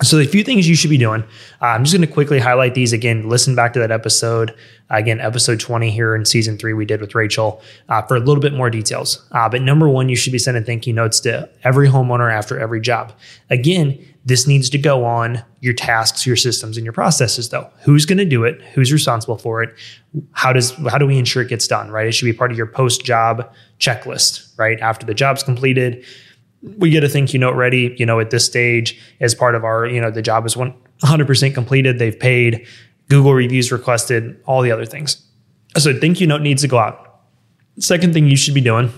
so, 0.00 0.18
a 0.18 0.24
few 0.24 0.42
things 0.42 0.66
you 0.66 0.74
should 0.74 0.90
be 0.90 0.98
doing. 0.98 1.22
Uh, 1.60 1.66
I'm 1.66 1.84
just 1.84 1.94
going 1.94 2.06
to 2.06 2.12
quickly 2.12 2.38
highlight 2.38 2.74
these 2.74 2.92
again. 2.92 3.28
Listen 3.28 3.54
back 3.54 3.74
to 3.74 3.78
that 3.78 3.90
episode. 3.90 4.50
Uh, 4.90 4.96
again, 4.96 5.20
episode 5.20 5.60
20 5.60 5.90
here 5.90 6.14
in 6.14 6.24
season 6.24 6.56
three, 6.56 6.72
we 6.72 6.86
did 6.86 7.00
with 7.00 7.14
Rachel 7.14 7.62
uh, 7.88 8.02
for 8.02 8.16
a 8.16 8.20
little 8.20 8.40
bit 8.40 8.54
more 8.54 8.70
details. 8.70 9.24
Uh, 9.32 9.48
but 9.48 9.60
number 9.60 9.88
one, 9.88 10.08
you 10.08 10.16
should 10.16 10.32
be 10.32 10.38
sending 10.38 10.64
thank 10.64 10.86
you 10.86 10.92
notes 10.94 11.20
to 11.20 11.48
every 11.62 11.88
homeowner 11.88 12.32
after 12.32 12.58
every 12.58 12.80
job. 12.80 13.12
Again, 13.50 14.04
this 14.24 14.46
needs 14.46 14.70
to 14.70 14.78
go 14.78 15.04
on 15.04 15.44
your 15.60 15.74
tasks, 15.74 16.26
your 16.26 16.36
systems, 16.36 16.76
and 16.76 16.84
your 16.84 16.92
processes, 16.92 17.50
though. 17.50 17.68
Who's 17.82 18.06
going 18.06 18.18
to 18.18 18.24
do 18.24 18.44
it? 18.44 18.62
Who's 18.74 18.92
responsible 18.92 19.36
for 19.36 19.62
it? 19.62 19.74
How 20.32 20.52
does 20.52 20.70
how 20.88 20.98
do 20.98 21.06
we 21.06 21.18
ensure 21.18 21.42
it 21.42 21.48
gets 21.48 21.66
done? 21.66 21.90
Right? 21.90 22.06
It 22.06 22.12
should 22.12 22.26
be 22.26 22.32
part 22.32 22.50
of 22.50 22.56
your 22.56 22.66
post 22.66 23.04
job 23.04 23.52
checklist. 23.78 24.58
Right 24.58 24.80
after 24.80 25.04
the 25.04 25.14
job's 25.14 25.42
completed 25.42 26.04
we 26.62 26.90
get 26.90 27.02
a 27.04 27.08
thank 27.08 27.32
you 27.32 27.38
note 27.38 27.54
ready, 27.54 27.94
you 27.98 28.06
know, 28.06 28.20
at 28.20 28.30
this 28.30 28.44
stage 28.44 29.00
as 29.20 29.34
part 29.34 29.54
of 29.54 29.64
our, 29.64 29.86
you 29.86 30.00
know, 30.00 30.10
the 30.10 30.22
job 30.22 30.46
is 30.46 30.54
100% 30.54 31.54
completed. 31.54 31.98
They've 31.98 32.18
paid, 32.18 32.66
Google 33.08 33.34
reviews 33.34 33.72
requested, 33.72 34.40
all 34.46 34.62
the 34.62 34.70
other 34.70 34.86
things. 34.86 35.26
So 35.76 35.98
thank 35.98 36.20
you 36.20 36.26
note 36.26 36.42
needs 36.42 36.62
to 36.62 36.68
go 36.68 36.78
out. 36.78 37.20
Second 37.78 38.12
thing 38.12 38.28
you 38.28 38.36
should 38.36 38.54
be 38.54 38.60
doing 38.60 38.92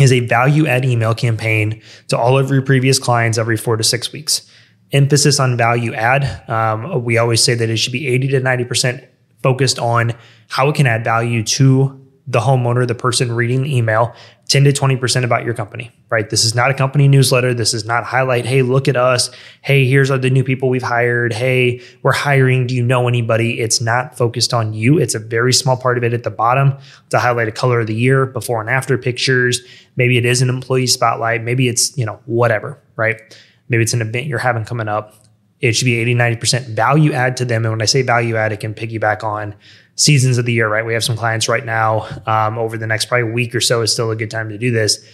is 0.00 0.12
a 0.12 0.20
value 0.20 0.66
add 0.66 0.84
email 0.84 1.14
campaign 1.14 1.82
to 2.08 2.18
all 2.18 2.38
of 2.38 2.50
your 2.50 2.62
previous 2.62 2.98
clients 2.98 3.38
every 3.38 3.56
four 3.56 3.76
to 3.76 3.84
six 3.84 4.12
weeks. 4.12 4.50
Emphasis 4.92 5.40
on 5.40 5.56
value 5.56 5.94
add. 5.94 6.48
Um, 6.48 7.04
we 7.04 7.18
always 7.18 7.42
say 7.42 7.54
that 7.54 7.68
it 7.68 7.76
should 7.76 7.92
be 7.92 8.06
80 8.06 8.28
to 8.28 8.40
90% 8.40 9.06
focused 9.42 9.78
on 9.78 10.12
how 10.48 10.68
it 10.68 10.76
can 10.76 10.86
add 10.86 11.02
value 11.02 11.42
to 11.42 12.06
the 12.26 12.40
homeowner, 12.40 12.86
the 12.86 12.94
person 12.94 13.32
reading 13.32 13.62
the 13.62 13.76
email, 13.76 14.14
10 14.48 14.62
to 14.62 14.72
20% 14.72 15.24
about 15.24 15.44
your 15.44 15.54
company, 15.54 15.90
right? 16.08 16.30
This 16.30 16.44
is 16.44 16.54
not 16.54 16.70
a 16.70 16.74
company 16.74 17.08
newsletter. 17.08 17.52
This 17.52 17.74
is 17.74 17.84
not 17.84 18.04
highlight, 18.04 18.46
hey, 18.46 18.62
look 18.62 18.86
at 18.86 18.96
us. 18.96 19.28
Hey, 19.62 19.86
here's 19.86 20.08
the 20.08 20.30
new 20.30 20.44
people 20.44 20.68
we've 20.68 20.84
hired. 20.84 21.32
Hey, 21.32 21.82
we're 22.02 22.12
hiring. 22.12 22.68
Do 22.68 22.74
you 22.76 22.84
know 22.84 23.08
anybody? 23.08 23.60
It's 23.60 23.80
not 23.80 24.16
focused 24.16 24.54
on 24.54 24.72
you. 24.72 24.98
It's 24.98 25.16
a 25.16 25.18
very 25.18 25.52
small 25.52 25.76
part 25.76 25.98
of 25.98 26.04
it 26.04 26.14
at 26.14 26.22
the 26.22 26.30
bottom 26.30 26.78
to 27.10 27.18
highlight 27.18 27.48
a 27.48 27.52
color 27.52 27.80
of 27.80 27.88
the 27.88 27.94
year, 27.94 28.24
before 28.24 28.60
and 28.60 28.70
after 28.70 28.96
pictures. 28.96 29.60
Maybe 29.96 30.16
it 30.16 30.24
is 30.24 30.42
an 30.42 30.48
employee 30.48 30.86
spotlight. 30.86 31.42
Maybe 31.42 31.66
it's, 31.66 31.98
you 31.98 32.06
know, 32.06 32.20
whatever, 32.26 32.80
right? 32.94 33.20
Maybe 33.68 33.82
it's 33.82 33.94
an 33.94 34.00
event 34.00 34.26
you're 34.26 34.38
having 34.38 34.64
coming 34.64 34.86
up. 34.86 35.14
It 35.60 35.72
should 35.72 35.86
be 35.86 35.96
80, 35.96 36.14
90% 36.14 36.68
value 36.68 37.12
add 37.12 37.36
to 37.38 37.44
them. 37.44 37.64
And 37.64 37.72
when 37.72 37.82
I 37.82 37.86
say 37.86 38.02
value 38.02 38.36
add, 38.36 38.52
it 38.52 38.60
can 38.60 38.74
piggyback 38.74 39.24
on 39.24 39.56
seasons 39.96 40.38
of 40.38 40.44
the 40.44 40.52
year, 40.52 40.68
right? 40.68 40.84
We 40.84 40.94
have 40.94 41.04
some 41.04 41.16
clients 41.16 41.48
right 41.48 41.64
now 41.64 42.06
um, 42.26 42.58
over 42.58 42.78
the 42.78 42.86
next 42.86 43.06
probably 43.06 43.32
week 43.32 43.54
or 43.54 43.60
so 43.60 43.82
is 43.82 43.92
still 43.92 44.10
a 44.10 44.16
good 44.16 44.30
time 44.30 44.50
to 44.50 44.58
do 44.58 44.70
this. 44.70 45.04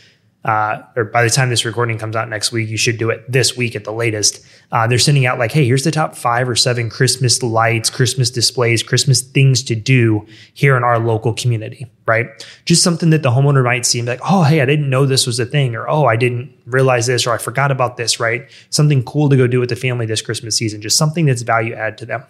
Uh, 0.45 0.83
or 0.97 1.05
by 1.05 1.23
the 1.23 1.31
time 1.31 1.51
this 1.51 1.65
recording 1.65 1.97
comes 1.97 2.17
out 2.17 2.29
next 2.29 2.51
week, 2.51 2.69
you 2.69 2.77
should 2.77 2.99
do 2.99 3.11
it 3.11 3.31
this 3.31 3.57
week 3.57 3.77
at 3.77 3.85
the 3.85 3.93
latest. 3.93 4.45
Uh, 4.73 4.89
they're 4.89 4.99
sending 4.99 5.25
out 5.25 5.39
like, 5.39 5.53
hey, 5.53 5.65
here's 5.65 5.85
the 5.85 5.91
top 5.93 6.17
five 6.17 6.49
or 6.49 6.57
seven 6.57 6.91
Christmas 6.91 7.41
lights, 7.45 7.91
Christmas 7.91 8.29
displays, 8.29 8.83
Christmas 8.83 9.23
things 9.23 9.63
to 9.63 9.77
do 9.77 10.27
here 10.53 10.77
in 10.77 10.83
our 10.83 10.99
local 10.99 11.33
community, 11.33 11.87
right? 12.07 12.27
Just 12.65 12.83
something 12.83 13.11
that 13.11 13.23
the 13.23 13.31
homeowner 13.31 13.63
might 13.63 13.87
see 13.87 14.01
and 14.01 14.07
be 14.07 14.13
like, 14.13 14.21
oh, 14.29 14.43
hey, 14.43 14.61
I 14.61 14.67
didn't 14.67 14.91
know 14.91 15.07
this 15.07 15.29
was 15.29 15.39
a 15.39 15.47
thing, 15.47 15.77
or 15.77 15.89
oh, 15.89 16.07
I 16.07 16.17
didn't 16.17 16.53
realize 16.67 17.07
this, 17.07 17.25
or 17.25 17.33
I 17.33 17.39
forgot 17.39 17.71
about 17.71 17.97
this, 17.97 18.19
right? 18.19 18.51
Something 18.71 19.05
cool 19.05 19.29
to 19.29 19.37
go 19.37 19.47
do 19.47 19.61
with 19.61 19.69
the 19.69 19.77
family 19.77 20.07
this 20.07 20.23
Christmas 20.23 20.57
season, 20.57 20.83
just 20.83 20.99
something 20.99 21.25
that's 21.25 21.43
value 21.43 21.75
add 21.75 21.97
to 21.99 22.07
them. 22.07 22.25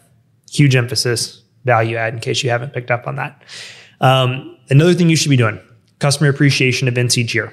Huge 0.50 0.76
emphasis 0.76 1.41
value 1.64 1.96
add 1.96 2.14
in 2.14 2.20
case 2.20 2.42
you 2.42 2.50
haven't 2.50 2.72
picked 2.72 2.90
up 2.90 3.06
on 3.06 3.16
that. 3.16 3.42
Um, 4.00 4.56
another 4.70 4.94
thing 4.94 5.08
you 5.08 5.16
should 5.16 5.30
be 5.30 5.36
doing 5.36 5.60
customer 5.98 6.28
appreciation 6.28 6.88
events 6.88 7.16
each 7.16 7.34
year. 7.34 7.52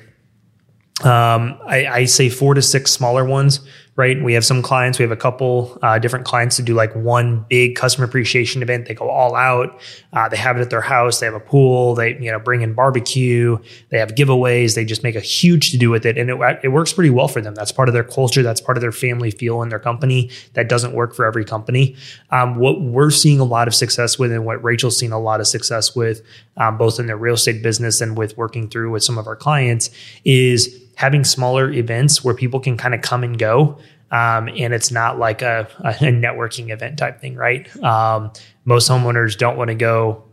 Um, 1.02 1.58
I, 1.66 1.88
I, 1.88 2.06
say 2.06 2.28
four 2.28 2.56
to 2.56 2.62
six 2.62 2.92
smaller 2.92 3.24
ones, 3.24 3.62
right? 4.00 4.24
We 4.24 4.32
have 4.32 4.46
some 4.46 4.62
clients, 4.62 4.98
we 4.98 5.04
have 5.04 5.12
a 5.12 5.18
couple 5.18 5.78
uh, 5.82 6.00
different 6.00 6.24
clients 6.24 6.56
to 6.56 6.62
do 6.62 6.74
like 6.74 6.96
one 6.96 7.46
big 7.50 7.76
customer 7.76 8.06
appreciation 8.06 8.62
event. 8.62 8.88
They 8.88 8.94
go 8.94 9.10
all 9.10 9.36
out. 9.36 9.78
Uh, 10.14 10.30
they 10.30 10.38
have 10.38 10.56
it 10.56 10.62
at 10.62 10.70
their 10.70 10.80
house. 10.80 11.20
They 11.20 11.26
have 11.26 11.36
a 11.36 11.40
pool. 11.42 11.96
They 11.96 12.18
you 12.18 12.32
know 12.32 12.40
bring 12.40 12.62
in 12.62 12.74
barbecue. 12.74 13.58
They 13.90 14.00
have 14.00 14.16
giveaways. 14.16 14.76
They 14.76 14.86
just 14.86 15.04
make 15.04 15.18
a 15.18 15.20
huge 15.20 15.72
to 15.72 15.78
do 15.78 15.90
with 15.90 16.06
it, 16.06 16.18
and 16.18 16.30
it, 16.30 16.60
it 16.64 16.70
works 16.70 16.94
pretty 16.94 17.10
well 17.10 17.28
for 17.28 17.42
them. 17.42 17.56
That's 17.56 17.74
part 17.74 17.90
of 17.90 17.94
their 17.94 18.06
culture. 18.06 18.42
That's 18.42 18.62
part 18.62 18.78
of 18.78 18.82
their 18.82 18.94
family 18.94 19.32
feel 19.32 19.62
in 19.64 19.68
their 19.68 19.80
company. 19.80 20.32
That 20.54 20.70
doesn't 20.70 20.94
work 20.94 21.14
for 21.14 21.26
every 21.26 21.44
company. 21.44 21.98
Um, 22.30 22.56
what 22.56 22.80
we're 22.80 23.12
seeing 23.12 23.42
a 23.42 23.44
lot 23.44 23.68
of 23.68 23.76
success 23.76 24.18
with, 24.18 24.32
and 24.32 24.46
what 24.46 24.64
Rachel's 24.64 24.98
seen 24.98 25.12
a 25.12 25.20
lot 25.20 25.42
of 25.42 25.48
success 25.48 25.94
with, 25.94 26.22
um, 26.56 26.78
both 26.78 27.02
in 27.02 27.08
their 27.08 27.18
real 27.18 27.34
estate 27.34 27.62
business 27.62 28.00
and 28.00 28.18
with 28.18 28.38
working 28.38 28.70
through 28.70 28.92
with 28.92 29.04
some 29.04 29.18
of 29.18 29.28
our 29.28 29.36
clients, 29.36 29.90
is 30.24 30.80
having 31.00 31.24
smaller 31.24 31.72
events 31.72 32.26
where 32.26 32.36
people 32.36 32.60
can 32.60 32.76
kind 32.76 32.94
of 32.94 33.02
come 33.02 33.24
and 33.24 33.40
go. 33.40 33.78
Um, 34.12 34.50
and 34.50 34.74
it's 34.74 34.92
not 34.92 35.20
like 35.20 35.42
a, 35.44 35.68
a, 35.80 35.94
networking 35.94 36.72
event 36.74 36.98
type 36.98 37.22
thing, 37.22 37.36
right? 37.36 37.68
Um, 37.84 38.32
most 38.66 38.90
homeowners 38.90 39.38
don't 39.38 39.56
want 39.56 39.68
to 39.68 39.76
go 39.76 40.24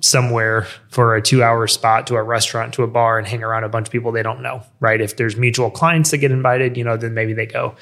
somewhere 0.00 0.66
for 0.90 1.14
a 1.14 1.22
two 1.22 1.42
hour 1.42 1.66
spot 1.66 2.06
to 2.08 2.16
a 2.16 2.22
restaurant 2.22 2.74
to 2.74 2.82
a 2.82 2.86
bar 2.86 3.18
and 3.18 3.26
hang 3.26 3.42
around 3.42 3.64
a 3.64 3.68
bunch 3.68 3.88
of 3.88 3.92
people 3.92 4.12
they 4.12 4.22
don't 4.22 4.42
know, 4.42 4.62
right? 4.80 5.00
If 5.00 5.16
there's 5.16 5.36
mutual 5.36 5.70
clients 5.70 6.10
that 6.10 6.18
get 6.18 6.32
invited, 6.32 6.76
you 6.76 6.84
know, 6.84 6.96
then 6.96 7.14
maybe 7.14 7.32
they 7.32 7.46
go. 7.46 7.74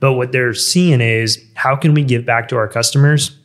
But 0.00 0.14
what 0.14 0.32
they're 0.32 0.54
seeing 0.54 1.00
is 1.00 1.42
how 1.54 1.76
can 1.76 1.94
we 1.94 2.02
give 2.02 2.24
back 2.24 2.48
to 2.48 2.56
our 2.56 2.68
customers, 2.68 3.36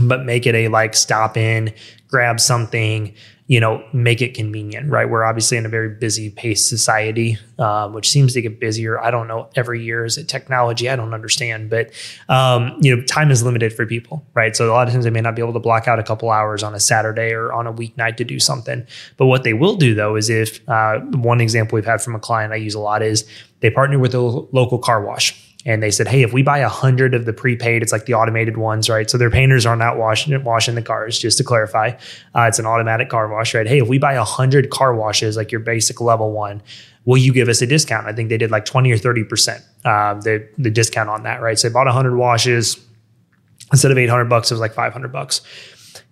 but 0.00 0.24
make 0.24 0.46
it 0.46 0.54
a 0.54 0.68
like 0.68 0.94
stop 0.94 1.36
in, 1.36 1.74
grab 2.08 2.40
something, 2.40 3.14
you 3.48 3.60
know, 3.60 3.84
make 3.92 4.20
it 4.20 4.34
convenient, 4.34 4.90
right? 4.90 5.08
We're 5.08 5.24
obviously 5.24 5.56
in 5.56 5.64
a 5.64 5.68
very 5.68 5.88
busy 5.88 6.30
paced 6.30 6.68
society, 6.68 7.38
um, 7.60 7.92
which 7.92 8.10
seems 8.10 8.32
to 8.32 8.42
get 8.42 8.58
busier. 8.58 9.00
I 9.00 9.12
don't 9.12 9.28
know 9.28 9.48
every 9.54 9.84
year. 9.84 10.04
Is 10.04 10.18
it 10.18 10.28
technology? 10.28 10.88
I 10.88 10.96
don't 10.96 11.14
understand, 11.14 11.70
but 11.70 11.92
um, 12.28 12.76
you 12.80 12.94
know, 12.94 13.02
time 13.04 13.30
is 13.30 13.44
limited 13.44 13.72
for 13.72 13.86
people, 13.86 14.26
right? 14.34 14.56
So 14.56 14.68
a 14.68 14.72
lot 14.72 14.88
of 14.88 14.92
times 14.92 15.04
they 15.04 15.10
may 15.10 15.20
not 15.20 15.36
be 15.36 15.42
able 15.42 15.52
to 15.52 15.60
block 15.60 15.86
out 15.86 16.00
a 16.00 16.02
couple 16.02 16.30
hours 16.30 16.64
on 16.64 16.74
a 16.74 16.80
Saturday 16.80 17.30
or 17.32 17.52
on 17.52 17.68
a 17.68 17.72
weeknight 17.72 18.16
to 18.16 18.24
do 18.24 18.40
something. 18.40 18.84
But 19.16 19.26
what 19.26 19.44
they 19.44 19.54
will 19.54 19.76
do 19.76 19.94
though 19.94 20.16
is 20.16 20.28
if 20.28 20.68
uh, 20.68 20.98
one 21.12 21.40
example 21.40 21.76
we've 21.76 21.84
had 21.84 22.02
from 22.02 22.16
a 22.16 22.20
client 22.20 22.52
I 22.52 22.56
use 22.56 22.74
a 22.74 22.80
lot 22.80 23.00
is 23.02 23.28
they 23.60 23.70
partner 23.70 24.00
with 24.00 24.14
a 24.14 24.20
local 24.20 24.78
car 24.78 25.00
wash 25.02 25.45
and 25.66 25.82
they 25.82 25.90
said, 25.90 26.06
hey, 26.06 26.22
if 26.22 26.32
we 26.32 26.42
buy 26.42 26.58
a 26.58 26.68
hundred 26.68 27.12
of 27.12 27.24
the 27.24 27.32
prepaid, 27.32 27.82
it's 27.82 27.92
like 27.92 28.06
the 28.06 28.14
automated 28.14 28.56
ones, 28.56 28.88
right? 28.88 29.10
So 29.10 29.18
their 29.18 29.30
painters 29.30 29.66
are 29.66 29.76
not 29.76 29.98
washing 29.98 30.42
washing 30.44 30.76
the 30.76 30.82
cars. 30.82 31.18
Just 31.18 31.36
to 31.38 31.44
clarify, 31.44 31.88
uh, 32.34 32.46
it's 32.48 32.58
an 32.58 32.66
automatic 32.66 33.10
car 33.10 33.28
wash, 33.28 33.54
right? 33.54 33.66
Hey, 33.66 33.80
if 33.80 33.88
we 33.88 33.98
buy 33.98 34.14
a 34.14 34.24
hundred 34.24 34.70
car 34.70 34.94
washes, 34.94 35.36
like 35.36 35.50
your 35.52 35.60
basic 35.60 36.00
level 36.00 36.32
one, 36.32 36.62
will 37.04 37.18
you 37.18 37.32
give 37.32 37.48
us 37.48 37.60
a 37.60 37.66
discount? 37.66 38.06
I 38.06 38.12
think 38.12 38.28
they 38.28 38.38
did 38.38 38.50
like 38.50 38.64
twenty 38.64 38.92
or 38.92 38.96
thirty 38.96 39.24
percent 39.24 39.62
uh, 39.84 40.14
the 40.14 40.48
the 40.56 40.70
discount 40.70 41.10
on 41.10 41.24
that, 41.24 41.42
right? 41.42 41.58
So 41.58 41.68
they 41.68 41.72
bought 41.74 41.88
hundred 41.88 42.16
washes 42.16 42.80
instead 43.72 43.90
of 43.90 43.98
eight 43.98 44.08
hundred 44.08 44.26
bucks, 44.26 44.50
it 44.50 44.54
was 44.54 44.60
like 44.60 44.72
five 44.72 44.92
hundred 44.92 45.12
bucks. 45.12 45.40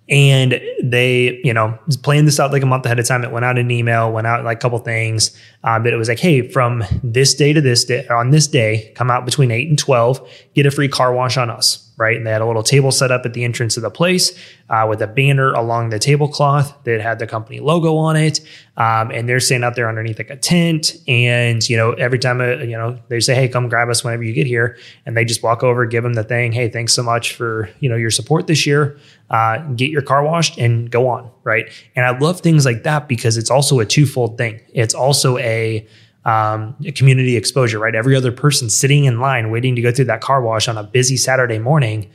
And 0.09 0.61
they, 0.83 1.41
you 1.43 1.55
know, 1.55 1.79
planned 2.03 2.27
this 2.27 2.39
out 2.39 2.53
like 2.53 2.63
a 2.63 2.67
month 2.67 2.85
ahead 2.85 2.99
of 2.99 3.07
time. 3.07 3.25
It 3.25 3.31
went 3.31 3.45
out 3.45 3.59
in 3.59 3.67
an 3.67 3.71
email, 3.71 4.13
went 4.13 4.27
out 4.27 4.45
like 4.45 4.59
a 4.59 4.61
couple 4.61 4.79
things. 4.81 5.35
Uh, 5.63 5.79
but 5.79 5.93
it 5.93 5.97
was 5.97 6.09
like, 6.09 6.19
hey, 6.19 6.47
from 6.49 6.85
this 7.03 7.35
day 7.35 7.53
to 7.53 7.61
this 7.61 7.85
day, 7.85 8.07
on 8.09 8.31
this 8.31 8.47
day, 8.47 8.93
come 8.95 9.11
out 9.11 9.25
between 9.25 9.51
eight 9.51 9.69
and 9.69 9.79
12, 9.79 10.29
get 10.55 10.67
a 10.67 10.71
free 10.71 10.89
car 10.89 11.15
wash 11.15 11.37
on 11.37 11.49
us 11.49 11.84
right? 11.97 12.17
And 12.17 12.27
they 12.27 12.31
had 12.31 12.41
a 12.41 12.47
little 12.47 12.63
table 12.63 12.91
set 12.91 13.11
up 13.11 13.25
at 13.25 13.35
the 13.35 13.45
entrance 13.45 13.77
of 13.77 13.83
the 13.83 13.91
place 13.91 14.37
uh, 14.69 14.87
with 14.89 15.01
a 15.01 15.07
banner 15.07 15.53
along 15.53 15.91
the 15.91 15.99
tablecloth 15.99 16.83
that 16.85 17.01
had 17.01 17.19
the 17.19 17.27
company 17.27 17.61
logo 17.61 17.97
on 17.97 18.17
it. 18.17 18.41
Um, 18.77 19.11
and 19.11 19.29
they're 19.29 19.41
standing 19.41 19.65
out 19.65 19.77
there 19.77 19.89
underneath 19.89 20.19
like 20.19 20.31
a 20.31 20.37
tent. 20.37 20.97
And, 21.07 21.69
you 21.69 21.77
know, 21.77 21.93
every 21.93 22.19
time, 22.19 22.41
uh, 22.41 22.57
you 22.57 22.77
know, 22.77 22.99
they 23.09 23.21
say, 23.21 23.35
hey, 23.35 23.49
come 23.49 23.69
grab 23.69 23.89
us 23.89 24.03
whenever 24.03 24.25
you 24.25 24.33
get 24.33 24.47
here. 24.47 24.77
And 25.07 25.17
they 25.17 25.25
just 25.25 25.43
walk 25.43 25.63
over, 25.63 25.87
give 25.87 26.03
them 26.03 26.15
the 26.15 26.25
thing. 26.25 26.53
Hey, 26.53 26.69
thanks 26.69 26.93
so 26.93 27.03
much 27.03 27.35
for, 27.35 27.71
you 27.81 27.89
know, 27.89 27.97
your 27.97 28.11
support 28.11 28.47
this 28.47 28.67
year. 28.67 28.99
Uh, 29.31 29.59
get 29.73 29.91
your 29.91 30.03
car 30.03 30.25
washed 30.25 30.59
and 30.59 30.91
go 30.91 31.09
on, 31.09 31.31
right? 31.45 31.71
And 31.95 32.05
I 32.05 32.19
love 32.19 32.41
things 32.41 32.65
like 32.67 32.83
that 32.83 33.09
because 33.09 33.37
it's 33.37 33.51
also 33.51 33.79
a 33.81 33.87
twofold 33.87 34.37
thing. 34.37 34.61
It's 34.73 34.95
also 34.95 35.39
a, 35.39 35.87
um, 36.25 36.75
community 36.95 37.37
exposure, 37.37 37.79
right? 37.79 37.95
Every 37.95 38.17
other 38.17 38.33
person 38.33 38.71
sitting 38.71 39.05
in 39.05 39.21
line 39.21 39.51
waiting 39.51 39.77
to 39.77 39.83
go 39.83 39.93
through 39.93 40.07
that 40.07 40.21
car 40.21 40.41
wash 40.43 40.69
on 40.69 40.79
a 40.79 40.83
busy 40.83 41.17
Saturday 41.17 41.59
morning 41.59 42.11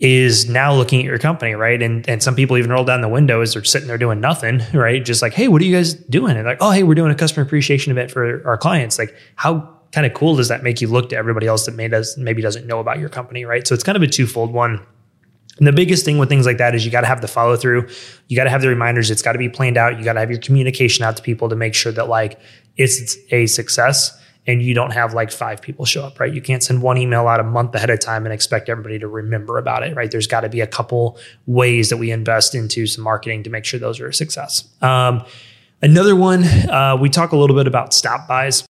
is 0.00 0.48
now 0.48 0.74
looking 0.74 0.98
at 0.98 1.04
your 1.04 1.18
company, 1.18 1.54
right? 1.54 1.80
And 1.80 2.08
and 2.08 2.20
some 2.20 2.34
people 2.34 2.58
even 2.58 2.72
roll 2.72 2.84
down 2.84 3.02
the 3.02 3.08
window 3.08 3.40
as 3.40 3.54
they're 3.54 3.62
sitting 3.62 3.86
there 3.86 3.98
doing 3.98 4.20
nothing, 4.20 4.60
right? 4.74 5.04
Just 5.04 5.22
like, 5.22 5.32
hey, 5.32 5.46
what 5.46 5.62
are 5.62 5.64
you 5.64 5.76
guys 5.76 5.94
doing? 5.94 6.36
And 6.36 6.44
like, 6.44 6.58
oh, 6.60 6.70
hey, 6.70 6.82
we're 6.82 6.96
doing 6.96 7.12
a 7.12 7.14
customer 7.14 7.46
appreciation 7.46 7.92
event 7.92 8.10
for 8.10 8.46
our 8.46 8.56
clients. 8.56 8.98
Like, 8.98 9.14
how 9.36 9.78
kind 9.92 10.04
of 10.04 10.12
cool 10.12 10.34
does 10.34 10.48
that 10.48 10.64
make 10.64 10.80
you 10.80 10.88
look 10.88 11.10
to 11.10 11.16
everybody 11.16 11.46
else 11.46 11.66
that 11.66 11.76
made 11.76 11.94
us 11.94 12.16
maybe 12.16 12.42
doesn't 12.42 12.66
know 12.66 12.80
about 12.80 12.98
your 12.98 13.10
company, 13.10 13.44
right? 13.44 13.66
So 13.66 13.74
it's 13.74 13.84
kind 13.84 13.94
of 13.94 14.02
a 14.02 14.08
twofold 14.08 14.52
one. 14.52 14.84
And 15.58 15.66
the 15.66 15.72
biggest 15.72 16.04
thing 16.04 16.18
with 16.18 16.30
things 16.30 16.46
like 16.46 16.58
that 16.58 16.74
is 16.74 16.84
you 16.84 16.90
got 16.90 17.02
to 17.02 17.06
have 17.06 17.20
the 17.20 17.28
follow 17.28 17.56
through. 17.56 17.88
You 18.26 18.36
got 18.36 18.44
to 18.44 18.50
have 18.50 18.62
the 18.62 18.68
reminders. 18.68 19.10
It's 19.10 19.22
got 19.22 19.32
to 19.32 19.38
be 19.38 19.50
planned 19.50 19.76
out. 19.76 19.98
You 19.98 20.04
got 20.04 20.14
to 20.14 20.20
have 20.20 20.30
your 20.30 20.40
communication 20.40 21.04
out 21.04 21.16
to 21.18 21.22
people 21.22 21.50
to 21.50 21.56
make 21.56 21.74
sure 21.74 21.92
that 21.92 22.08
like 22.08 22.40
it's 22.76 23.16
a 23.30 23.46
success 23.46 24.18
and 24.46 24.60
you 24.60 24.74
don't 24.74 24.92
have 24.92 25.14
like 25.14 25.30
five 25.30 25.62
people 25.62 25.84
show 25.84 26.04
up, 26.04 26.18
right? 26.18 26.32
You 26.32 26.42
can't 26.42 26.62
send 26.62 26.82
one 26.82 26.98
email 26.98 27.28
out 27.28 27.38
a 27.38 27.44
month 27.44 27.74
ahead 27.74 27.90
of 27.90 28.00
time 28.00 28.26
and 28.26 28.32
expect 28.32 28.68
everybody 28.68 28.98
to 28.98 29.06
remember 29.06 29.58
about 29.58 29.84
it, 29.84 29.94
right? 29.94 30.10
There's 30.10 30.26
got 30.26 30.40
to 30.40 30.48
be 30.48 30.60
a 30.60 30.66
couple 30.66 31.16
ways 31.46 31.90
that 31.90 31.98
we 31.98 32.10
invest 32.10 32.54
into 32.54 32.86
some 32.86 33.04
marketing 33.04 33.44
to 33.44 33.50
make 33.50 33.64
sure 33.64 33.78
those 33.78 34.00
are 34.00 34.08
a 34.08 34.14
success. 34.14 34.68
Um, 34.82 35.24
another 35.80 36.16
one, 36.16 36.42
uh, 36.44 36.96
we 37.00 37.08
talk 37.08 37.32
a 37.32 37.36
little 37.36 37.54
bit 37.54 37.68
about 37.68 37.94
stop 37.94 38.26
buys 38.26 38.64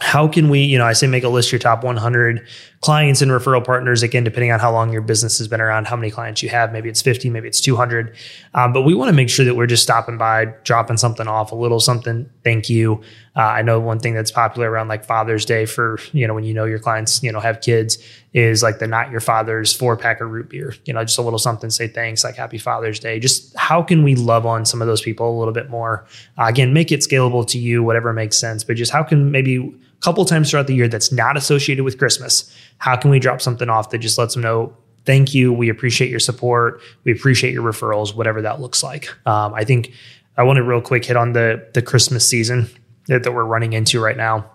how 0.00 0.26
can 0.26 0.48
we, 0.48 0.60
you 0.60 0.78
know, 0.78 0.86
I 0.86 0.94
say 0.94 1.06
make 1.06 1.24
a 1.24 1.28
list 1.28 1.52
your 1.52 1.58
top 1.58 1.84
100 1.84 2.46
clients 2.80 3.20
and 3.20 3.30
referral 3.30 3.62
partners. 3.62 4.02
Again, 4.02 4.24
depending 4.24 4.50
on 4.50 4.58
how 4.58 4.72
long 4.72 4.90
your 4.90 5.02
business 5.02 5.36
has 5.38 5.46
been 5.46 5.60
around, 5.60 5.86
how 5.86 5.96
many 5.96 6.10
clients 6.10 6.42
you 6.42 6.48
have. 6.48 6.72
Maybe 6.72 6.88
it's 6.88 7.02
50, 7.02 7.28
maybe 7.28 7.48
it's 7.48 7.60
200. 7.60 8.16
Um, 8.54 8.72
but 8.72 8.82
we 8.82 8.94
want 8.94 9.10
to 9.10 9.12
make 9.12 9.28
sure 9.28 9.44
that 9.44 9.54
we're 9.54 9.66
just 9.66 9.82
stopping 9.82 10.16
by, 10.16 10.46
dropping 10.64 10.96
something 10.96 11.28
off, 11.28 11.52
a 11.52 11.54
little 11.54 11.80
something. 11.80 12.30
Thank 12.44 12.70
you. 12.70 13.02
Uh, 13.36 13.40
I 13.40 13.62
know 13.62 13.78
one 13.78 13.98
thing 13.98 14.14
that's 14.14 14.30
popular 14.30 14.70
around 14.70 14.88
like 14.88 15.04
Father's 15.04 15.44
Day 15.44 15.66
for, 15.66 15.98
you 16.12 16.26
know, 16.26 16.34
when 16.34 16.44
you 16.44 16.54
know 16.54 16.64
your 16.64 16.78
clients, 16.78 17.22
you 17.22 17.30
know, 17.30 17.40
have 17.40 17.60
kids 17.60 17.98
is 18.32 18.62
like 18.62 18.78
the 18.78 18.86
not 18.86 19.10
your 19.10 19.20
father's 19.20 19.74
four 19.74 19.96
pack 19.96 20.20
of 20.20 20.30
root 20.30 20.48
beer, 20.48 20.74
you 20.84 20.92
know, 20.92 21.02
just 21.02 21.18
a 21.18 21.22
little 21.22 21.38
something, 21.38 21.68
say 21.68 21.88
thanks, 21.88 22.22
like 22.22 22.36
happy 22.36 22.58
Father's 22.58 23.00
Day. 23.00 23.18
Just 23.18 23.56
how 23.56 23.82
can 23.82 24.04
we 24.04 24.14
love 24.14 24.46
on 24.46 24.64
some 24.64 24.80
of 24.80 24.86
those 24.86 25.02
people 25.02 25.36
a 25.36 25.38
little 25.38 25.54
bit 25.54 25.68
more? 25.68 26.06
Uh, 26.38 26.44
again, 26.44 26.72
make 26.72 26.92
it 26.92 27.00
scalable 27.00 27.46
to 27.48 27.58
you, 27.58 27.82
whatever 27.82 28.12
makes 28.12 28.38
sense, 28.38 28.62
but 28.62 28.76
just 28.76 28.92
how 28.92 29.02
can 29.02 29.30
maybe 29.32 29.56
a 29.56 30.00
couple 30.00 30.24
times 30.24 30.50
throughout 30.50 30.68
the 30.68 30.74
year 30.74 30.88
that's 30.88 31.10
not 31.10 31.36
associated 31.36 31.84
with 31.84 31.98
Christmas. 31.98 32.54
How 32.78 32.96
can 32.96 33.10
we 33.10 33.18
drop 33.18 33.42
something 33.42 33.68
off 33.68 33.90
that 33.90 33.98
just 33.98 34.16
lets 34.16 34.34
them 34.34 34.42
know, 34.42 34.76
thank 35.04 35.34
you, 35.34 35.52
we 35.52 35.68
appreciate 35.68 36.10
your 36.10 36.20
support, 36.20 36.80
we 37.04 37.12
appreciate 37.12 37.52
your 37.52 37.64
referrals, 37.64 38.14
whatever 38.14 38.40
that 38.42 38.60
looks 38.60 38.82
like. 38.82 39.08
Um, 39.26 39.54
I 39.54 39.64
think 39.64 39.92
I 40.36 40.44
want 40.44 40.56
to 40.58 40.62
real 40.62 40.80
quick 40.80 41.04
hit 41.04 41.16
on 41.16 41.32
the 41.32 41.68
the 41.74 41.82
Christmas 41.82 42.26
season 42.26 42.70
that, 43.08 43.24
that 43.24 43.32
we're 43.32 43.44
running 43.44 43.72
into 43.72 44.00
right 44.00 44.16
now. 44.16 44.48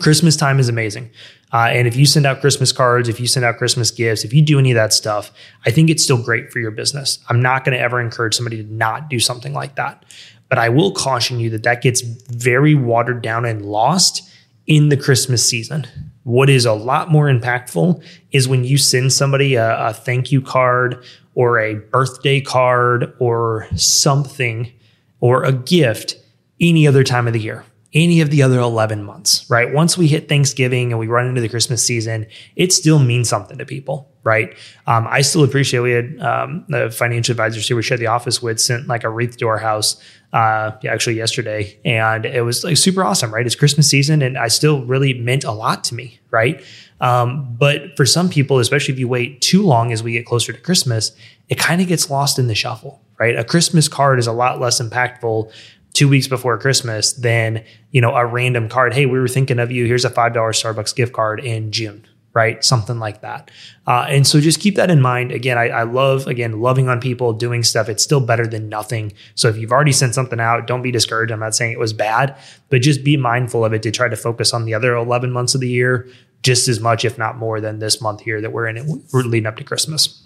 Christmas 0.00 0.36
time 0.36 0.58
is 0.58 0.68
amazing. 0.68 1.10
Uh, 1.54 1.68
and 1.70 1.86
if 1.86 1.94
you 1.94 2.04
send 2.04 2.26
out 2.26 2.40
Christmas 2.40 2.72
cards, 2.72 3.08
if 3.08 3.20
you 3.20 3.28
send 3.28 3.46
out 3.46 3.58
Christmas 3.58 3.92
gifts, 3.92 4.24
if 4.24 4.32
you 4.34 4.42
do 4.42 4.58
any 4.58 4.72
of 4.72 4.74
that 4.74 4.92
stuff, 4.92 5.30
I 5.64 5.70
think 5.70 5.88
it's 5.88 6.02
still 6.02 6.20
great 6.20 6.52
for 6.52 6.58
your 6.58 6.72
business. 6.72 7.20
I'm 7.28 7.40
not 7.40 7.64
going 7.64 7.76
to 7.76 7.80
ever 7.80 8.00
encourage 8.00 8.34
somebody 8.34 8.56
to 8.56 8.74
not 8.74 9.08
do 9.08 9.20
something 9.20 9.52
like 9.52 9.76
that. 9.76 10.04
But 10.48 10.58
I 10.58 10.68
will 10.68 10.90
caution 10.90 11.38
you 11.38 11.50
that 11.50 11.62
that 11.62 11.80
gets 11.80 12.00
very 12.00 12.74
watered 12.74 13.22
down 13.22 13.44
and 13.44 13.64
lost 13.64 14.28
in 14.66 14.88
the 14.88 14.96
Christmas 14.96 15.48
season. 15.48 15.86
What 16.24 16.50
is 16.50 16.66
a 16.66 16.72
lot 16.72 17.12
more 17.12 17.26
impactful 17.26 18.04
is 18.32 18.48
when 18.48 18.64
you 18.64 18.76
send 18.76 19.12
somebody 19.12 19.54
a, 19.54 19.78
a 19.78 19.92
thank 19.92 20.32
you 20.32 20.40
card 20.40 21.04
or 21.36 21.60
a 21.60 21.74
birthday 21.74 22.40
card 22.40 23.14
or 23.20 23.68
something 23.76 24.72
or 25.20 25.44
a 25.44 25.52
gift 25.52 26.16
any 26.60 26.88
other 26.88 27.04
time 27.04 27.28
of 27.28 27.32
the 27.32 27.40
year 27.40 27.64
any 27.94 28.20
of 28.20 28.30
the 28.30 28.42
other 28.42 28.58
11 28.58 29.04
months, 29.04 29.48
right? 29.48 29.72
Once 29.72 29.96
we 29.96 30.08
hit 30.08 30.28
Thanksgiving 30.28 30.90
and 30.90 30.98
we 30.98 31.06
run 31.06 31.28
into 31.28 31.40
the 31.40 31.48
Christmas 31.48 31.84
season, 31.84 32.26
it 32.56 32.72
still 32.72 32.98
means 32.98 33.28
something 33.28 33.56
to 33.58 33.64
people, 33.64 34.10
right? 34.24 34.56
Um, 34.88 35.06
I 35.08 35.20
still 35.20 35.44
appreciate 35.44 35.80
we 35.80 35.92
had 35.92 36.20
um, 36.20 36.64
the 36.68 36.90
financial 36.90 37.32
advisors 37.32 37.68
who 37.68 37.76
we 37.76 37.82
shared 37.82 38.00
the 38.00 38.08
office 38.08 38.42
with 38.42 38.60
sent 38.60 38.88
like 38.88 39.04
a 39.04 39.08
wreath 39.08 39.36
to 39.36 39.46
our 39.46 39.58
house 39.58 40.02
uh, 40.32 40.72
actually 40.88 41.14
yesterday. 41.14 41.78
And 41.84 42.26
it 42.26 42.42
was 42.42 42.64
like 42.64 42.76
super 42.76 43.04
awesome, 43.04 43.32
right? 43.32 43.46
It's 43.46 43.54
Christmas 43.54 43.88
season 43.88 44.22
and 44.22 44.36
I 44.36 44.48
still 44.48 44.84
really 44.84 45.14
meant 45.14 45.44
a 45.44 45.52
lot 45.52 45.84
to 45.84 45.94
me, 45.94 46.18
right? 46.32 46.64
Um, 47.00 47.54
but 47.56 47.96
for 47.96 48.04
some 48.06 48.28
people, 48.28 48.58
especially 48.58 48.94
if 48.94 48.98
you 48.98 49.06
wait 49.06 49.40
too 49.40 49.62
long 49.62 49.92
as 49.92 50.02
we 50.02 50.12
get 50.12 50.26
closer 50.26 50.52
to 50.52 50.60
Christmas, 50.60 51.12
it 51.48 51.58
kind 51.58 51.80
of 51.80 51.86
gets 51.86 52.10
lost 52.10 52.38
in 52.38 52.48
the 52.48 52.54
shuffle, 52.54 53.02
right? 53.18 53.38
A 53.38 53.44
Christmas 53.44 53.86
card 53.86 54.18
is 54.18 54.26
a 54.26 54.32
lot 54.32 54.60
less 54.60 54.80
impactful 54.80 55.52
two 55.94 56.08
weeks 56.08 56.28
before 56.28 56.58
Christmas 56.58 57.12
than, 57.14 57.64
you 57.92 58.00
know, 58.00 58.14
a 58.14 58.26
random 58.26 58.68
card. 58.68 58.92
Hey, 58.92 59.06
we 59.06 59.18
were 59.18 59.28
thinking 59.28 59.58
of 59.58 59.70
you. 59.70 59.86
Here's 59.86 60.04
a 60.04 60.10
$5 60.10 60.34
Starbucks 60.34 60.94
gift 60.94 61.12
card 61.12 61.38
in 61.38 61.70
June, 61.70 62.04
right? 62.34 62.62
Something 62.64 62.98
like 62.98 63.22
that. 63.22 63.50
Uh, 63.86 64.04
and 64.08 64.26
so 64.26 64.40
just 64.40 64.60
keep 64.60 64.74
that 64.74 64.90
in 64.90 65.00
mind. 65.00 65.30
Again, 65.30 65.56
I, 65.56 65.68
I, 65.68 65.82
love, 65.84 66.26
again, 66.26 66.60
loving 66.60 66.88
on 66.88 67.00
people, 67.00 67.32
doing 67.32 67.62
stuff. 67.62 67.88
It's 67.88 68.02
still 68.02 68.20
better 68.20 68.46
than 68.46 68.68
nothing. 68.68 69.12
So 69.36 69.48
if 69.48 69.56
you've 69.56 69.70
already 69.70 69.92
sent 69.92 70.16
something 70.16 70.40
out, 70.40 70.66
don't 70.66 70.82
be 70.82 70.90
discouraged. 70.90 71.32
I'm 71.32 71.40
not 71.40 71.54
saying 71.54 71.70
it 71.70 71.78
was 71.78 71.92
bad, 71.92 72.36
but 72.70 72.82
just 72.82 73.04
be 73.04 73.16
mindful 73.16 73.64
of 73.64 73.72
it 73.72 73.82
to 73.84 73.92
try 73.92 74.08
to 74.08 74.16
focus 74.16 74.52
on 74.52 74.64
the 74.64 74.74
other 74.74 74.96
11 74.96 75.30
months 75.30 75.54
of 75.54 75.60
the 75.60 75.68
year 75.68 76.08
just 76.42 76.66
as 76.66 76.80
much, 76.80 77.04
if 77.04 77.16
not 77.16 77.38
more 77.38 77.60
than 77.60 77.78
this 77.78 78.00
month 78.00 78.20
here 78.20 78.40
that 78.40 78.52
we're 78.52 78.66
in. 78.66 79.04
We're 79.12 79.22
leading 79.22 79.46
up 79.46 79.56
to 79.56 79.64
Christmas. 79.64 80.22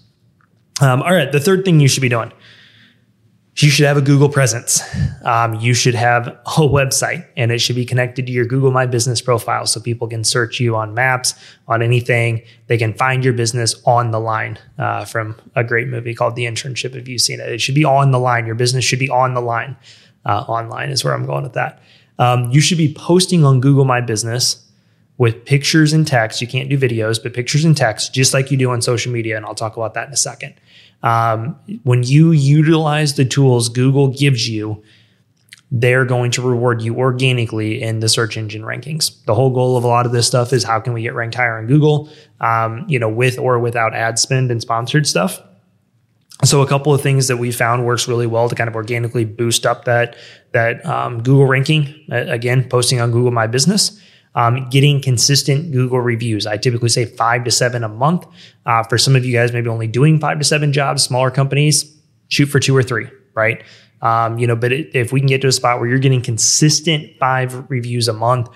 Um, 0.80 1.02
all 1.02 1.12
right. 1.12 1.30
The 1.30 1.40
third 1.40 1.64
thing 1.66 1.78
you 1.78 1.88
should 1.88 2.00
be 2.00 2.08
doing 2.08 2.32
you 3.66 3.70
should 3.70 3.86
have 3.86 3.96
a 3.96 4.02
Google 4.02 4.28
presence. 4.28 4.82
Um, 5.24 5.54
you 5.56 5.74
should 5.74 5.96
have 5.96 6.28
a 6.28 6.60
website 6.60 7.26
and 7.36 7.50
it 7.50 7.58
should 7.58 7.74
be 7.74 7.84
connected 7.84 8.26
to 8.26 8.32
your 8.32 8.44
Google 8.44 8.70
My 8.70 8.86
Business 8.86 9.20
profile 9.20 9.66
so 9.66 9.80
people 9.80 10.06
can 10.06 10.22
search 10.22 10.60
you 10.60 10.76
on 10.76 10.94
maps, 10.94 11.34
on 11.66 11.82
anything. 11.82 12.42
They 12.68 12.78
can 12.78 12.94
find 12.94 13.24
your 13.24 13.32
business 13.32 13.74
on 13.84 14.12
the 14.12 14.20
line 14.20 14.58
uh, 14.78 15.04
from 15.04 15.34
a 15.56 15.64
great 15.64 15.88
movie 15.88 16.14
called 16.14 16.36
The 16.36 16.44
Internship. 16.44 16.94
If 16.94 17.08
you've 17.08 17.20
seen 17.20 17.40
it, 17.40 17.48
it 17.48 17.60
should 17.60 17.74
be 17.74 17.84
on 17.84 18.12
the 18.12 18.20
line. 18.20 18.46
Your 18.46 18.54
business 18.54 18.84
should 18.84 19.00
be 19.00 19.10
on 19.10 19.34
the 19.34 19.40
line. 19.40 19.76
Uh, 20.24 20.44
online 20.46 20.90
is 20.90 21.04
where 21.04 21.14
I'm 21.14 21.26
going 21.26 21.42
with 21.42 21.54
that. 21.54 21.82
Um, 22.18 22.50
you 22.50 22.60
should 22.60 22.78
be 22.78 22.94
posting 22.94 23.44
on 23.44 23.60
Google 23.60 23.84
My 23.84 24.00
Business 24.00 24.64
with 25.16 25.44
pictures 25.44 25.92
and 25.92 26.06
text. 26.06 26.40
You 26.40 26.46
can't 26.46 26.68
do 26.68 26.78
videos, 26.78 27.20
but 27.20 27.34
pictures 27.34 27.64
and 27.64 27.76
text, 27.76 28.14
just 28.14 28.32
like 28.32 28.50
you 28.50 28.56
do 28.56 28.70
on 28.70 28.82
social 28.82 29.12
media. 29.12 29.36
And 29.36 29.44
I'll 29.44 29.54
talk 29.54 29.76
about 29.76 29.94
that 29.94 30.06
in 30.06 30.14
a 30.14 30.16
second. 30.16 30.54
Um, 31.02 31.56
when 31.84 32.02
you 32.02 32.32
utilize 32.32 33.14
the 33.14 33.24
tools 33.24 33.68
Google 33.68 34.08
gives 34.08 34.48
you, 34.48 34.82
they're 35.70 36.04
going 36.04 36.30
to 36.32 36.42
reward 36.42 36.80
you 36.80 36.96
organically 36.96 37.82
in 37.82 38.00
the 38.00 38.08
search 38.08 38.36
engine 38.36 38.62
rankings. 38.62 39.24
The 39.26 39.34
whole 39.34 39.50
goal 39.50 39.76
of 39.76 39.84
a 39.84 39.86
lot 39.86 40.06
of 40.06 40.12
this 40.12 40.26
stuff 40.26 40.52
is 40.52 40.64
how 40.64 40.80
can 40.80 40.94
we 40.94 41.02
get 41.02 41.14
ranked 41.14 41.36
higher 41.36 41.58
in 41.58 41.66
Google, 41.66 42.08
um, 42.40 42.84
you 42.88 42.98
know, 42.98 43.08
with 43.08 43.38
or 43.38 43.58
without 43.58 43.94
ad 43.94 44.18
spend 44.18 44.50
and 44.50 44.62
sponsored 44.62 45.06
stuff. 45.06 45.42
So 46.44 46.62
a 46.62 46.66
couple 46.66 46.94
of 46.94 47.02
things 47.02 47.28
that 47.28 47.36
we 47.36 47.50
found 47.50 47.84
works 47.84 48.08
really 48.08 48.26
well 48.26 48.48
to 48.48 48.54
kind 48.54 48.68
of 48.68 48.76
organically 48.76 49.24
boost 49.24 49.66
up 49.66 49.84
that 49.84 50.16
that 50.52 50.84
um, 50.86 51.22
Google 51.22 51.46
ranking. 51.46 51.94
Again, 52.10 52.68
posting 52.68 53.00
on 53.00 53.10
Google 53.10 53.32
My 53.32 53.46
Business 53.46 54.00
um, 54.38 54.68
getting 54.70 55.02
consistent 55.02 55.72
Google 55.72 56.00
reviews. 56.00 56.46
I 56.46 56.58
typically 56.58 56.90
say 56.90 57.04
five 57.04 57.42
to 57.42 57.50
seven 57.50 57.82
a 57.82 57.88
month. 57.88 58.24
Uh, 58.64 58.84
for 58.84 58.96
some 58.96 59.16
of 59.16 59.24
you 59.24 59.32
guys, 59.32 59.52
maybe 59.52 59.68
only 59.68 59.88
doing 59.88 60.20
five 60.20 60.38
to 60.38 60.44
seven 60.44 60.72
jobs, 60.72 61.02
smaller 61.02 61.32
companies, 61.32 61.92
shoot 62.28 62.46
for 62.46 62.60
two 62.60 62.76
or 62.76 62.84
three, 62.84 63.08
right? 63.34 63.64
Um, 64.00 64.38
you 64.38 64.46
know, 64.46 64.54
but 64.54 64.70
it, 64.70 64.94
if 64.94 65.12
we 65.12 65.18
can 65.18 65.26
get 65.26 65.40
to 65.40 65.48
a 65.48 65.52
spot 65.52 65.80
where 65.80 65.88
you're 65.88 65.98
getting 65.98 66.22
consistent 66.22 67.18
five 67.18 67.68
reviews 67.68 68.06
a 68.06 68.12
month, 68.12 68.48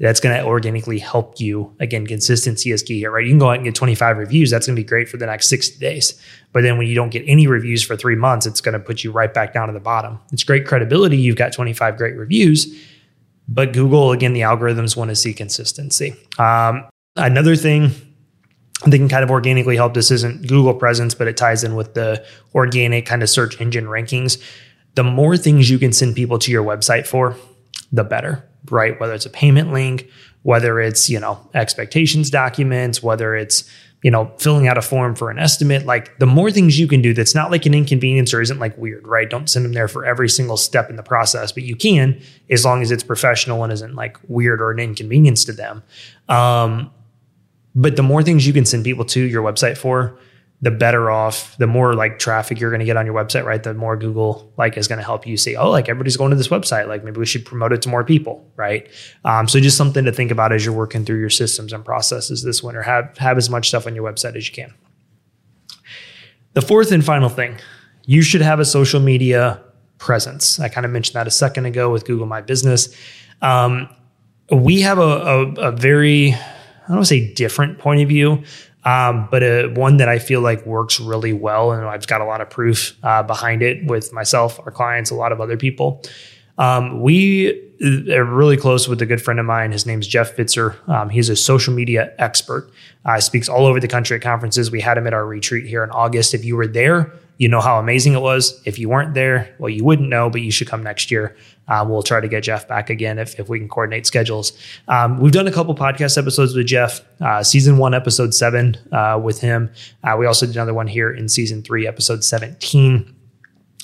that's 0.00 0.18
going 0.18 0.36
to 0.36 0.44
organically 0.44 0.98
help 0.98 1.38
you. 1.38 1.72
Again, 1.78 2.04
consistency 2.04 2.72
is 2.72 2.82
key 2.82 2.98
here, 2.98 3.12
right? 3.12 3.24
You 3.24 3.30
can 3.30 3.38
go 3.38 3.50
out 3.50 3.56
and 3.56 3.64
get 3.64 3.76
25 3.76 4.16
reviews. 4.16 4.50
That's 4.50 4.66
going 4.66 4.74
to 4.74 4.82
be 4.82 4.86
great 4.86 5.08
for 5.08 5.18
the 5.18 5.26
next 5.26 5.48
60 5.50 5.78
days. 5.78 6.20
But 6.52 6.62
then 6.62 6.78
when 6.78 6.88
you 6.88 6.96
don't 6.96 7.10
get 7.10 7.22
any 7.28 7.46
reviews 7.46 7.84
for 7.84 7.96
three 7.96 8.16
months, 8.16 8.44
it's 8.44 8.60
going 8.60 8.72
to 8.72 8.80
put 8.80 9.04
you 9.04 9.12
right 9.12 9.32
back 9.32 9.52
down 9.52 9.68
to 9.68 9.72
the 9.72 9.80
bottom. 9.80 10.18
It's 10.32 10.42
great 10.42 10.66
credibility. 10.66 11.16
You've 11.16 11.36
got 11.36 11.52
25 11.52 11.96
great 11.96 12.16
reviews 12.16 12.74
but 13.48 13.72
Google, 13.72 14.12
again, 14.12 14.34
the 14.34 14.40
algorithms 14.40 14.96
want 14.96 15.08
to 15.08 15.16
see 15.16 15.32
consistency. 15.32 16.14
Um, 16.38 16.88
another 17.16 17.56
thing 17.56 17.90
that 18.84 18.96
can 18.96 19.08
kind 19.08 19.24
of 19.24 19.30
organically 19.30 19.76
help 19.76 19.94
this 19.94 20.10
isn't 20.10 20.46
Google 20.46 20.74
presence, 20.74 21.14
but 21.14 21.26
it 21.26 21.36
ties 21.36 21.64
in 21.64 21.74
with 21.74 21.94
the 21.94 22.24
organic 22.54 23.06
kind 23.06 23.22
of 23.22 23.30
search 23.30 23.60
engine 23.60 23.86
rankings. 23.86 24.40
The 24.94 25.04
more 25.04 25.36
things 25.36 25.70
you 25.70 25.78
can 25.78 25.92
send 25.92 26.14
people 26.14 26.38
to 26.40 26.52
your 26.52 26.62
website 26.62 27.06
for, 27.06 27.36
the 27.90 28.04
better, 28.04 28.48
right? 28.70 28.98
Whether 29.00 29.14
it's 29.14 29.26
a 29.26 29.30
payment 29.30 29.72
link, 29.72 30.08
whether 30.42 30.80
it's, 30.80 31.10
you 31.10 31.18
know, 31.18 31.48
expectations 31.54 32.30
documents, 32.30 33.02
whether 33.02 33.34
it's 33.34 33.68
you 34.02 34.10
know, 34.10 34.30
filling 34.38 34.68
out 34.68 34.78
a 34.78 34.82
form 34.82 35.16
for 35.16 35.30
an 35.30 35.38
estimate, 35.38 35.84
like 35.84 36.16
the 36.18 36.26
more 36.26 36.50
things 36.50 36.78
you 36.78 36.86
can 36.86 37.02
do 37.02 37.12
that's 37.12 37.34
not 37.34 37.50
like 37.50 37.66
an 37.66 37.74
inconvenience 37.74 38.32
or 38.32 38.40
isn't 38.40 38.60
like 38.60 38.76
weird, 38.78 39.06
right? 39.06 39.28
Don't 39.28 39.50
send 39.50 39.64
them 39.64 39.72
there 39.72 39.88
for 39.88 40.04
every 40.04 40.28
single 40.28 40.56
step 40.56 40.88
in 40.88 40.96
the 40.96 41.02
process, 41.02 41.50
but 41.50 41.64
you 41.64 41.74
can 41.74 42.20
as 42.48 42.64
long 42.64 42.80
as 42.80 42.92
it's 42.92 43.02
professional 43.02 43.64
and 43.64 43.72
isn't 43.72 43.96
like 43.96 44.16
weird 44.28 44.60
or 44.60 44.70
an 44.70 44.78
inconvenience 44.78 45.44
to 45.44 45.52
them. 45.52 45.82
Um, 46.28 46.92
but 47.74 47.96
the 47.96 48.02
more 48.02 48.22
things 48.22 48.46
you 48.46 48.52
can 48.52 48.64
send 48.64 48.84
people 48.84 49.04
to 49.06 49.20
your 49.20 49.42
website 49.42 49.76
for, 49.76 50.18
the 50.60 50.70
better 50.72 51.08
off, 51.10 51.56
the 51.58 51.68
more 51.68 51.94
like 51.94 52.18
traffic 52.18 52.58
you're 52.58 52.70
going 52.70 52.80
to 52.80 52.86
get 52.86 52.96
on 52.96 53.06
your 53.06 53.14
website, 53.14 53.44
right? 53.44 53.62
The 53.62 53.74
more 53.74 53.96
Google 53.96 54.52
like 54.56 54.76
is 54.76 54.88
going 54.88 54.98
to 54.98 55.04
help 55.04 55.26
you 55.26 55.36
see, 55.36 55.54
oh, 55.54 55.70
like 55.70 55.88
everybody's 55.88 56.16
going 56.16 56.30
to 56.30 56.36
this 56.36 56.48
website. 56.48 56.88
Like 56.88 57.04
maybe 57.04 57.18
we 57.18 57.26
should 57.26 57.44
promote 57.44 57.72
it 57.72 57.82
to 57.82 57.88
more 57.88 58.02
people, 58.02 58.44
right? 58.56 58.88
Um, 59.24 59.46
so 59.46 59.60
just 59.60 59.76
something 59.76 60.04
to 60.04 60.12
think 60.12 60.32
about 60.32 60.52
as 60.52 60.64
you're 60.64 60.74
working 60.74 61.04
through 61.04 61.20
your 61.20 61.30
systems 61.30 61.72
and 61.72 61.84
processes 61.84 62.42
this 62.42 62.60
winter. 62.62 62.82
Have 62.82 63.16
have 63.18 63.38
as 63.38 63.48
much 63.48 63.68
stuff 63.68 63.86
on 63.86 63.94
your 63.94 64.10
website 64.10 64.34
as 64.34 64.48
you 64.48 64.54
can. 64.54 64.74
The 66.54 66.62
fourth 66.62 66.90
and 66.90 67.04
final 67.04 67.28
thing, 67.28 67.58
you 68.06 68.22
should 68.22 68.42
have 68.42 68.58
a 68.58 68.64
social 68.64 68.98
media 68.98 69.62
presence. 69.98 70.58
I 70.58 70.68
kind 70.68 70.84
of 70.84 70.90
mentioned 70.90 71.14
that 71.14 71.28
a 71.28 71.30
second 71.30 71.66
ago 71.66 71.92
with 71.92 72.04
Google 72.04 72.26
My 72.26 72.40
Business. 72.40 72.96
Um, 73.42 73.88
we 74.50 74.80
have 74.80 74.98
a, 74.98 75.02
a, 75.02 75.52
a 75.68 75.72
very, 75.72 76.32
I 76.32 76.88
don't 76.88 76.96
want 76.96 77.02
to 77.02 77.06
say 77.06 77.32
different 77.34 77.78
point 77.78 78.00
of 78.00 78.08
view 78.08 78.42
um, 78.88 79.28
but 79.30 79.42
a, 79.42 79.66
one 79.74 79.98
that 79.98 80.08
I 80.08 80.18
feel 80.18 80.40
like 80.40 80.64
works 80.64 80.98
really 80.98 81.34
well, 81.34 81.72
and 81.72 81.84
I've 81.84 82.06
got 82.06 82.22
a 82.22 82.24
lot 82.24 82.40
of 82.40 82.48
proof 82.48 82.96
uh, 83.02 83.22
behind 83.22 83.60
it 83.60 83.84
with 83.84 84.14
myself, 84.14 84.58
our 84.60 84.70
clients, 84.70 85.10
a 85.10 85.14
lot 85.14 85.30
of 85.30 85.42
other 85.42 85.58
people. 85.58 86.02
Um, 86.56 87.02
we 87.02 87.50
are 88.10 88.24
really 88.24 88.56
close 88.56 88.88
with 88.88 89.02
a 89.02 89.06
good 89.06 89.20
friend 89.20 89.38
of 89.38 89.44
mine. 89.44 89.72
His 89.72 89.84
name's 89.84 90.06
Jeff 90.06 90.34
Fitzer. 90.34 90.88
Um, 90.88 91.10
he's 91.10 91.28
a 91.28 91.36
social 91.36 91.74
media 91.74 92.14
expert. 92.18 92.70
Uh, 93.04 93.20
speaks 93.20 93.46
all 93.46 93.66
over 93.66 93.78
the 93.78 93.88
country 93.88 94.16
at 94.16 94.22
conferences. 94.22 94.70
We 94.70 94.80
had 94.80 94.96
him 94.96 95.06
at 95.06 95.12
our 95.12 95.26
retreat 95.26 95.66
here 95.66 95.84
in 95.84 95.90
August. 95.90 96.32
If 96.32 96.46
you 96.46 96.56
were 96.56 96.66
there, 96.66 97.12
you 97.38 97.48
know 97.48 97.60
how 97.60 97.78
amazing 97.78 98.14
it 98.14 98.20
was. 98.20 98.60
If 98.64 98.78
you 98.78 98.88
weren't 98.88 99.14
there, 99.14 99.54
well, 99.58 99.70
you 99.70 99.84
wouldn't 99.84 100.08
know, 100.08 100.28
but 100.28 100.42
you 100.42 100.50
should 100.50 100.68
come 100.68 100.82
next 100.82 101.10
year. 101.10 101.36
Um, 101.68 101.88
we'll 101.88 102.02
try 102.02 102.20
to 102.20 102.28
get 102.28 102.42
Jeff 102.42 102.66
back 102.66 102.90
again 102.90 103.18
if, 103.18 103.38
if 103.38 103.48
we 103.48 103.58
can 103.58 103.68
coordinate 103.68 104.06
schedules. 104.06 104.52
Um, 104.88 105.20
we've 105.20 105.32
done 105.32 105.46
a 105.46 105.52
couple 105.52 105.74
podcast 105.74 106.18
episodes 106.18 106.54
with 106.54 106.66
Jeff, 106.66 107.00
uh, 107.20 107.42
season 107.42 107.78
one, 107.78 107.94
episode 107.94 108.34
seven 108.34 108.76
uh, 108.90 109.20
with 109.22 109.40
him. 109.40 109.70
Uh, 110.02 110.16
we 110.18 110.26
also 110.26 110.46
did 110.46 110.56
another 110.56 110.74
one 110.74 110.88
here 110.88 111.10
in 111.10 111.28
season 111.28 111.62
three, 111.62 111.86
episode 111.86 112.24
17 112.24 113.14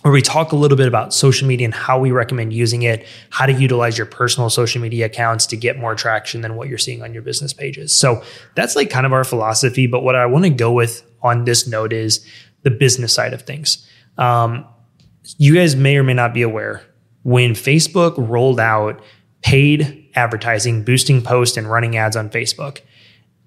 where 0.05 0.13
we 0.13 0.21
talk 0.21 0.53
a 0.53 0.57
little 0.57 0.77
bit 0.77 0.87
about 0.87 1.15
social 1.15 1.49
media 1.49 1.65
and 1.65 1.73
how 1.73 1.99
we 1.99 2.11
recommend 2.13 2.53
using 2.53 2.83
it, 2.83 3.07
how 3.31 3.47
to 3.47 3.55
utilize 3.55 3.97
your 3.97 4.07
personal 4.07 4.51
social 4.51 4.83
media 4.83 5.07
accounts 5.07 5.47
to 5.47 5.57
get 5.57 5.79
more 5.79 5.95
traction 5.95 6.43
than 6.43 6.57
what 6.57 6.69
you're 6.69 6.77
seeing 6.77 7.03
on 7.03 7.15
your 7.15 7.23
business 7.23 7.55
pages. 7.55 7.97
So 7.97 8.23
that's 8.55 8.77
like 8.77 8.91
kind 8.91 9.07
of 9.07 9.15
our 9.15 9.25
philosophy. 9.25 9.87
But 9.87 10.03
what 10.03 10.15
I 10.15 10.27
want 10.27 10.45
to 10.45 10.51
go 10.51 10.73
with 10.73 11.11
on 11.23 11.47
this 11.47 11.67
note 11.67 11.91
is 11.91 12.23
the 12.65 12.71
business 12.71 13.13
side 13.13 13.33
of 13.33 13.43
things. 13.43 13.89
Um, 14.19 14.67
you 15.39 15.55
guys 15.55 15.77
may 15.77 15.97
or 15.97 16.03
may 16.03 16.15
not 16.15 16.35
be 16.35 16.43
aware 16.43 16.83
when 17.23 17.53
Facebook 17.53 18.15
rolled 18.17 18.61
out 18.61 19.01
paid 19.43 20.09
advertising, 20.15 20.85
boosting 20.85 21.23
posts, 21.23 21.57
and 21.57 21.71
running 21.71 21.97
ads 21.97 22.17
on 22.17 22.31
Facebook, 22.31 22.81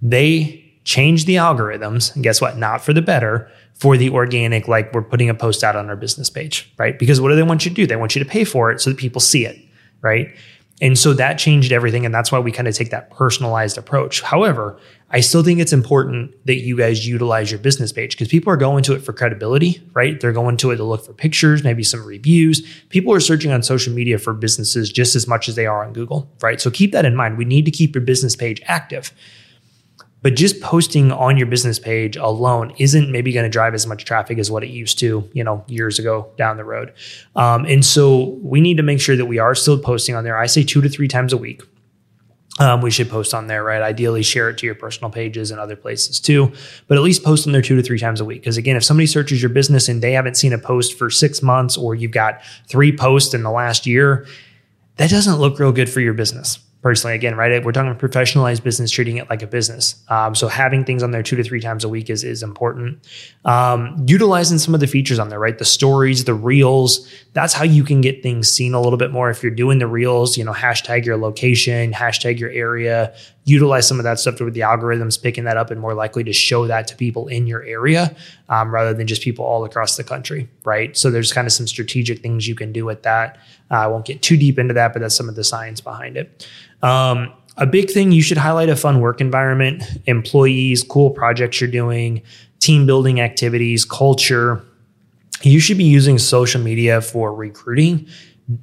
they 0.01 0.63
changed 0.83 1.25
the 1.27 1.35
algorithms. 1.35 2.13
And 2.13 2.23
guess 2.23 2.41
what? 2.41 2.57
Not 2.57 2.83
for 2.83 2.93
the 2.93 3.01
better, 3.01 3.49
for 3.73 3.97
the 3.97 4.09
organic, 4.09 4.67
like 4.67 4.93
we're 4.93 5.03
putting 5.03 5.29
a 5.29 5.33
post 5.33 5.63
out 5.63 5.75
on 5.75 5.89
our 5.89 5.95
business 5.95 6.29
page, 6.29 6.71
right? 6.77 6.97
Because 6.97 7.21
what 7.21 7.29
do 7.29 7.35
they 7.35 7.43
want 7.43 7.65
you 7.65 7.71
to 7.71 7.75
do? 7.75 7.87
They 7.87 7.95
want 7.95 8.15
you 8.15 8.23
to 8.23 8.29
pay 8.29 8.43
for 8.43 8.71
it 8.71 8.81
so 8.81 8.89
that 8.89 8.97
people 8.97 9.21
see 9.21 9.45
it, 9.45 9.57
right? 10.01 10.35
And 10.81 10.97
so 10.97 11.13
that 11.13 11.39
changed 11.39 11.71
everything. 11.71 12.05
And 12.05 12.13
that's 12.13 12.31
why 12.31 12.39
we 12.39 12.51
kind 12.51 12.67
of 12.67 12.75
take 12.75 12.91
that 12.91 13.09
personalized 13.11 13.77
approach. 13.77 14.21
However, 14.21 14.79
I 15.09 15.21
still 15.21 15.41
think 15.41 15.59
it's 15.59 15.71
important 15.71 16.35
that 16.45 16.55
you 16.55 16.75
guys 16.75 17.07
utilize 17.07 17.49
your 17.49 17.59
business 17.59 17.93
page 17.93 18.11
because 18.11 18.27
people 18.27 18.51
are 18.51 18.57
going 18.57 18.83
to 18.83 18.93
it 18.93 18.99
for 18.99 19.13
credibility, 19.13 19.81
right? 19.93 20.19
They're 20.19 20.33
going 20.33 20.57
to 20.57 20.71
it 20.71 20.77
to 20.77 20.83
look 20.83 21.05
for 21.05 21.13
pictures, 21.13 21.63
maybe 21.63 21.83
some 21.83 22.03
reviews. 22.03 22.61
People 22.89 23.13
are 23.13 23.21
searching 23.21 23.51
on 23.51 23.63
social 23.63 23.93
media 23.93 24.17
for 24.17 24.33
businesses 24.33 24.91
just 24.91 25.15
as 25.15 25.25
much 25.25 25.47
as 25.47 25.55
they 25.55 25.65
are 25.65 25.85
on 25.85 25.93
Google, 25.93 26.29
right? 26.41 26.59
So 26.59 26.69
keep 26.69 26.91
that 26.91 27.05
in 27.05 27.15
mind. 27.15 27.37
We 27.37 27.45
need 27.45 27.63
to 27.65 27.71
keep 27.71 27.95
your 27.95 28.03
business 28.03 28.35
page 28.35 28.61
active. 28.65 29.13
But 30.23 30.35
just 30.35 30.59
posting 30.59 31.11
on 31.13 31.37
your 31.37 31.47
business 31.47 31.79
page 31.79 32.17
alone 32.17 32.73
isn't 32.77 33.09
maybe 33.09 33.31
going 33.31 33.45
to 33.45 33.49
drive 33.49 33.73
as 33.73 33.87
much 33.87 34.03
traffic 34.03 34.39
as 34.39 34.51
what 34.51 34.63
it 34.63 34.69
used 34.69 34.99
to, 34.99 35.29
you 35.31 35.43
know, 35.43 35.63
years 35.67 35.99
ago 35.99 36.29
down 36.37 36.57
the 36.57 36.65
road. 36.65 36.91
Um, 37.35 37.63
and 37.65 37.85
so 37.85 38.37
we 38.41 38.59
need 38.59 38.75
to 38.75 38.83
make 38.83 38.99
sure 38.99 39.15
that 39.15 39.27
we 39.27 39.39
are 39.39 39.55
still 39.55 39.79
posting 39.79 40.15
on 40.15 40.25
there. 40.25 40.37
I 40.37 40.47
say 40.47 40.63
two 40.63 40.81
to 40.81 40.89
three 40.89 41.07
times 41.07 41.31
a 41.31 41.37
week 41.37 41.61
um, 42.59 42.81
we 42.81 42.91
should 42.91 43.09
post 43.09 43.33
on 43.33 43.47
there, 43.47 43.63
right? 43.63 43.81
Ideally, 43.81 44.23
share 44.23 44.49
it 44.49 44.57
to 44.59 44.65
your 44.65 44.75
personal 44.75 45.11
pages 45.11 45.51
and 45.51 45.59
other 45.59 45.75
places 45.75 46.19
too, 46.19 46.51
but 46.87 46.97
at 46.97 47.03
least 47.03 47.23
post 47.23 47.45
on 47.47 47.53
there 47.53 47.61
two 47.61 47.75
to 47.75 47.83
three 47.83 47.99
times 47.99 48.19
a 48.19 48.25
week. 48.25 48.41
Because 48.41 48.57
again, 48.57 48.75
if 48.75 48.83
somebody 48.83 49.07
searches 49.07 49.41
your 49.41 49.49
business 49.49 49.87
and 49.87 50.01
they 50.01 50.13
haven't 50.13 50.35
seen 50.35 50.53
a 50.53 50.57
post 50.57 50.97
for 50.97 51.09
six 51.09 51.41
months, 51.41 51.77
or 51.77 51.95
you've 51.95 52.11
got 52.11 52.41
three 52.67 52.95
posts 52.95 53.33
in 53.33 53.43
the 53.43 53.51
last 53.51 53.85
year, 53.85 54.25
that 54.95 55.09
doesn't 55.09 55.37
look 55.37 55.59
real 55.59 55.71
good 55.71 55.89
for 55.89 55.99
your 55.99 56.13
business 56.13 56.59
personally 56.87 57.13
again 57.13 57.35
right 57.35 57.65
we're 57.65 57.73
talking 57.73 57.93
professionalized 57.95 58.63
business 58.63 58.89
treating 58.89 59.17
it 59.17 59.29
like 59.29 59.41
a 59.41 59.47
business. 59.47 60.01
Um, 60.07 60.33
so 60.35 60.47
having 60.47 60.85
things 60.85 61.03
on 61.03 61.11
there 61.11 61.21
two 61.21 61.35
to 61.35 61.43
three 61.43 61.59
times 61.59 61.83
a 61.83 61.89
week 61.89 62.09
is, 62.09 62.23
is 62.23 62.41
important. 62.41 63.05
Um, 63.43 64.05
utilizing 64.07 64.57
some 64.57 64.73
of 64.73 64.79
the 64.79 64.87
features 64.87 65.19
on 65.19 65.27
there 65.27 65.37
right 65.37 65.57
the 65.57 65.65
stories 65.65 66.23
the 66.23 66.33
reels 66.33 67.11
that's 67.33 67.53
how 67.53 67.65
you 67.65 67.83
can 67.83 67.99
get 67.99 68.23
things 68.23 68.47
seen 68.47 68.73
a 68.73 68.79
little 68.79 68.97
bit 68.97 69.11
more. 69.11 69.29
If 69.29 69.43
you're 69.43 69.51
doing 69.51 69.79
the 69.79 69.87
reels 69.87 70.37
you 70.37 70.45
know 70.45 70.53
hashtag 70.53 71.03
your 71.03 71.17
location 71.17 71.91
hashtag 71.91 72.39
your 72.39 72.51
area 72.51 73.13
utilize 73.47 73.87
some 73.87 73.97
of 73.97 74.03
that 74.03 74.19
stuff 74.19 74.41
with 74.41 74.53
the 74.53 74.59
algorithms 74.59 75.21
picking 75.21 75.45
that 75.45 75.55
up 75.55 75.71
and 75.71 75.79
more 75.79 75.93
likely 75.93 76.21
to 76.21 76.33
show 76.33 76.67
that 76.67 76.85
to 76.85 76.95
people 76.97 77.27
in 77.29 77.47
your 77.47 77.63
area 77.63 78.13
um, 78.49 78.73
rather 78.73 78.93
than 78.93 79.07
just 79.07 79.21
people 79.21 79.45
all 79.45 79.63
across 79.63 79.95
the 79.95 80.03
country, 80.03 80.49
right? 80.65 80.97
So 80.97 81.09
there's 81.09 81.31
kind 81.31 81.47
of 81.47 81.53
some 81.53 81.65
strategic 81.65 82.19
things 82.19 82.45
you 82.45 82.55
can 82.55 82.73
do 82.73 82.83
with 82.83 83.03
that. 83.03 83.37
Uh, 83.71 83.75
I 83.75 83.87
won't 83.87 84.05
get 84.05 84.21
too 84.21 84.35
deep 84.35 84.59
into 84.59 84.73
that, 84.73 84.91
but 84.91 84.99
that's 84.99 85.15
some 85.15 85.29
of 85.29 85.35
the 85.35 85.45
science 85.45 85.79
behind 85.79 86.17
it. 86.17 86.45
Um, 86.83 87.31
a 87.55 87.65
big 87.65 87.89
thing 87.89 88.11
you 88.11 88.21
should 88.21 88.37
highlight 88.37 88.67
a 88.67 88.75
fun 88.75 88.99
work 88.99 89.21
environment, 89.21 89.81
employees, 90.07 90.83
cool 90.83 91.09
projects 91.09 91.61
you're 91.61 91.71
doing, 91.71 92.23
team 92.59 92.85
building 92.85 93.21
activities, 93.21 93.85
culture. 93.85 94.61
You 95.41 95.61
should 95.61 95.77
be 95.77 95.85
using 95.85 96.19
social 96.19 96.61
media 96.61 96.99
for 96.99 97.33
recruiting 97.33 98.09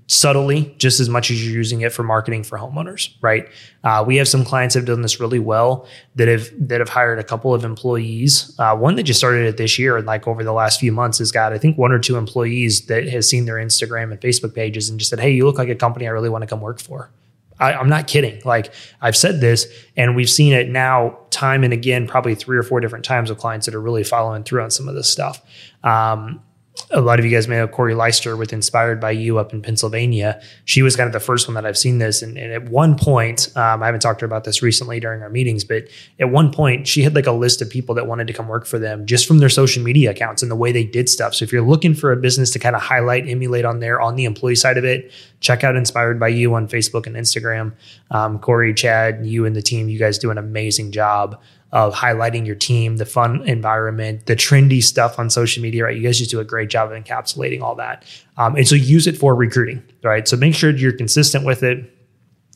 subtly 0.07 0.75
just 0.79 0.99
as 0.99 1.11
much 1.11 1.31
as 1.31 1.45
you're 1.45 1.55
using 1.55 1.83
it 1.83 1.93
for 1.93 2.03
marketing 2.03 2.43
for 2.43 2.59
homeowners 2.59 3.15
right 3.21 3.49
uh, 3.85 4.03
we 4.07 4.17
have 4.17 4.27
some 4.27 4.43
clients 4.43 4.75
that 4.75 4.81
have 4.81 4.87
done 4.87 5.03
this 5.03 5.21
really 5.21 5.39
well 5.39 5.87
that 6.15 6.27
have 6.27 6.49
that 6.59 6.81
have 6.81 6.89
hired 6.89 7.19
a 7.19 7.25
couple 7.25 7.53
of 7.53 7.65
employees 7.65 8.59
uh, 8.59 8.75
one 8.75 8.95
that 8.97 9.03
just 9.03 9.21
started 9.21 9.45
it 9.45 9.59
this 9.59 9.79
year 9.79 9.99
and 9.99 10.07
like 10.07 10.27
over 10.27 10.43
the 10.43 10.53
last 10.53 10.81
few 10.81 10.91
months 10.91 11.19
has 11.19 11.31
got 11.31 11.53
i 11.53 11.59
think 11.59 11.77
one 11.77 11.93
or 11.93 11.99
two 11.99 12.17
employees 12.17 12.87
that 12.87 13.07
has 13.07 13.29
seen 13.29 13.45
their 13.45 13.57
instagram 13.57 14.11
and 14.11 14.21
facebook 14.21 14.55
pages 14.55 14.89
and 14.89 14.99
just 14.99 15.11
said 15.11 15.21
hey 15.21 15.31
you 15.31 15.45
look 15.45 15.59
like 15.59 15.69
a 15.69 15.75
company 15.75 16.07
i 16.07 16.11
really 16.11 16.31
want 16.31 16.41
to 16.41 16.49
come 16.49 16.63
work 16.63 16.81
for 16.81 17.11
I, 17.59 17.73
am 17.81 17.89
not 17.89 18.07
kidding. 18.07 18.41
Like 18.45 18.75
I've 19.01 19.17
said 19.17 19.41
this, 19.41 19.67
and 19.97 20.17
we've 20.17 20.29
seen 20.29 20.53
it 20.53 20.69
now 20.69 21.19
time 21.31 21.65
and 21.65 21.73
again, 21.73 22.07
probably 22.07 22.35
three 22.35 22.57
or 22.57 22.63
four 22.63 22.81
different 22.81 23.05
times 23.05 23.31
with 23.31 23.39
clients 23.39 23.67
that 23.67 23.75
are 23.75 23.81
really 23.81 24.05
following 24.05 24.43
through 24.45 24.63
on 24.63 24.71
some 24.71 24.89
of 24.89 24.95
this 24.95 25.09
stuff. 25.09 25.41
Um, 25.83 26.43
a 26.91 27.01
lot 27.01 27.19
of 27.19 27.25
you 27.25 27.31
guys 27.31 27.47
may 27.47 27.57
know 27.57 27.69
Corey 27.69 27.95
Leister 27.95 28.37
with 28.37 28.53
Inspired 28.53 29.01
by 29.01 29.13
You 29.13 29.39
up 29.39 29.53
in 29.53 29.63
Pennsylvania. 29.63 30.43
She 30.65 30.83
was 30.83 30.97
kind 30.97 31.07
of 31.07 31.13
the 31.13 31.21
first 31.21 31.47
one 31.47 31.55
that 31.55 31.65
I've 31.65 31.79
seen 31.79 31.99
this. 31.99 32.21
And, 32.21 32.37
and 32.37 32.53
at 32.53 32.69
one 32.69 32.97
point, 32.97 33.49
um, 33.57 33.83
I 33.83 33.87
haven't 33.87 34.01
talked 34.01 34.21
to 34.21 34.25
her 34.25 34.27
about 34.27 34.45
this 34.45 34.61
recently 34.61 34.99
during 34.99 35.23
our 35.23 35.31
meetings, 35.31 35.63
but 35.63 35.85
at 36.19 36.31
one 36.31 36.53
point, 36.53 36.89
she 36.89 37.03
had 37.03 37.15
like 37.15 37.27
a 37.27 37.33
list 37.33 37.63
of 37.63 37.71
people 37.71 37.95
that 37.95 38.07
wanted 38.09 38.27
to 38.27 38.33
come 38.33 38.49
work 38.49 38.67
for 38.67 38.79
them 38.79 39.07
just 39.07 39.27
from 39.27 39.39
their 39.39 39.49
social 39.49 39.83
media 39.85 40.11
accounts 40.11 40.43
and 40.43 40.51
the 40.51 40.57
way 40.57 40.73
they 40.73 40.85
did 40.85 41.09
stuff. 41.09 41.35
So 41.35 41.45
if 41.45 41.53
you're 41.53 41.63
looking 41.63 41.95
for 41.95 42.11
a 42.11 42.17
business 42.17 42.51
to 42.53 42.59
kind 42.59 42.75
of 42.75 42.83
highlight, 42.83 43.29
emulate 43.29 43.65
on 43.65 43.79
there 43.79 44.01
on 44.01 44.17
the 44.17 44.25
employee 44.25 44.57
side 44.57 44.77
of 44.77 44.85
it, 44.85 45.13
check 45.41 45.63
out 45.63 45.77
Inspired 45.77 46.19
by 46.19 46.29
You 46.29 46.55
on 46.55 46.67
Facebook 46.67 47.07
and 47.07 47.15
Instagram. 47.15 47.73
Um, 48.11 48.41
Corey, 48.41 48.75
Chad, 48.75 49.25
you 49.25 49.47
and 49.47 49.55
the 49.55 49.63
team, 49.63 49.89
you 49.89 49.99
guys 49.99 50.19
do 50.19 50.31
an 50.31 50.39
amazing 50.39 50.91
job 50.91 51.41
of 51.75 51.93
highlighting 51.93 52.47
your 52.47 52.55
team, 52.55 52.99
the 52.99 53.05
fun 53.05 53.47
environment, 53.49 54.27
the 54.27 54.37
trendy 54.37 54.81
stuff 54.81 55.19
on 55.19 55.29
social 55.29 55.61
media, 55.61 55.83
right? 55.83 55.97
You 55.97 56.05
guys 56.05 56.19
just 56.19 56.31
do 56.31 56.39
a 56.39 56.45
great 56.45 56.71
job 56.71 56.93
of 56.93 57.03
encapsulating 57.03 57.63
all 57.63 57.75
that. 57.75 58.05
Um, 58.37 58.55
and 58.55 58.67
so 58.67 58.77
use 58.77 59.09
it 59.09 59.19
for 59.19 59.35
recruiting, 59.35 59.83
right? 60.05 60.27
So 60.27 60.37
make 60.37 60.55
sure 60.55 60.71
you're 60.71 60.97
consistent 60.97 61.45
with 61.45 61.65
it. 61.65 61.93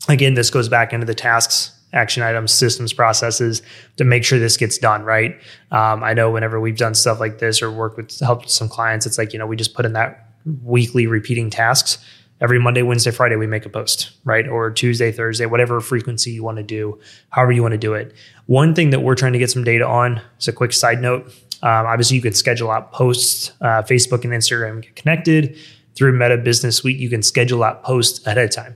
Again, 0.07 0.35
this 0.35 0.49
goes 0.49 0.69
back 0.69 0.93
into 0.93 1.05
the 1.05 1.13
tasks, 1.13 1.77
action 1.91 2.23
items, 2.23 2.53
systems, 2.53 2.93
processes 2.93 3.61
to 3.97 4.05
make 4.05 4.23
sure 4.23 4.39
this 4.39 4.55
gets 4.55 4.77
done, 4.77 5.03
right? 5.03 5.37
Um, 5.71 6.01
I 6.01 6.13
know 6.13 6.31
whenever 6.31 6.61
we've 6.61 6.77
done 6.77 6.95
stuff 6.95 7.19
like 7.19 7.39
this 7.39 7.61
or 7.61 7.69
worked 7.69 7.97
with 7.97 8.17
helped 8.21 8.49
some 8.49 8.69
clients, 8.69 9.05
it's 9.05 9.17
like, 9.17 9.33
you 9.33 9.39
know, 9.39 9.47
we 9.47 9.57
just 9.57 9.73
put 9.73 9.85
in 9.85 9.91
that 9.93 10.29
weekly 10.63 11.07
repeating 11.07 11.49
tasks 11.49 11.97
every 12.41 12.59
Monday, 12.59 12.81
Wednesday, 12.81 13.11
Friday, 13.11 13.35
we 13.35 13.47
make 13.47 13.65
a 13.65 13.69
post, 13.69 14.11
right? 14.23 14.47
Or 14.47 14.71
Tuesday, 14.71 15.11
Thursday, 15.11 15.45
whatever 15.45 15.81
frequency 15.81 16.31
you 16.31 16.43
want 16.43 16.57
to 16.57 16.63
do, 16.63 16.99
however 17.29 17.51
you 17.51 17.61
want 17.61 17.73
to 17.73 17.77
do 17.77 17.93
it. 17.93 18.13
One 18.45 18.73
thing 18.73 18.91
that 18.91 19.01
we're 19.01 19.15
trying 19.15 19.33
to 19.33 19.39
get 19.39 19.49
some 19.49 19.63
data 19.63 19.85
on 19.85 20.21
is 20.39 20.47
a 20.47 20.53
quick 20.53 20.73
side 20.73 21.01
note. 21.01 21.27
Um, 21.61 21.85
obviously, 21.85 22.15
you 22.15 22.21
can 22.21 22.33
schedule 22.33 22.71
out 22.71 22.91
posts. 22.91 23.51
Uh, 23.61 23.83
Facebook 23.83 24.23
and 24.23 24.33
Instagram 24.33 24.81
get 24.81 24.95
connected 24.95 25.57
through 25.95 26.17
Meta 26.17 26.37
Business 26.37 26.77
Suite. 26.77 26.97
You 26.97 27.09
can 27.09 27.21
schedule 27.21 27.63
out 27.63 27.83
posts 27.83 28.25
ahead 28.25 28.37
of 28.37 28.51
time. 28.51 28.75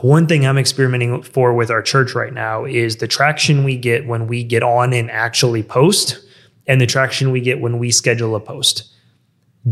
One 0.00 0.26
thing 0.26 0.46
I'm 0.46 0.56
experimenting 0.56 1.22
for 1.22 1.52
with 1.52 1.70
our 1.70 1.82
church 1.82 2.14
right 2.14 2.32
now 2.32 2.64
is 2.64 2.96
the 2.96 3.08
traction 3.08 3.62
we 3.62 3.76
get 3.76 4.06
when 4.06 4.26
we 4.26 4.42
get 4.42 4.62
on 4.62 4.94
and 4.94 5.10
actually 5.10 5.62
post, 5.62 6.18
and 6.66 6.80
the 6.80 6.86
traction 6.86 7.30
we 7.30 7.40
get 7.40 7.60
when 7.60 7.78
we 7.78 7.90
schedule 7.90 8.34
a 8.34 8.40
post 8.40 8.90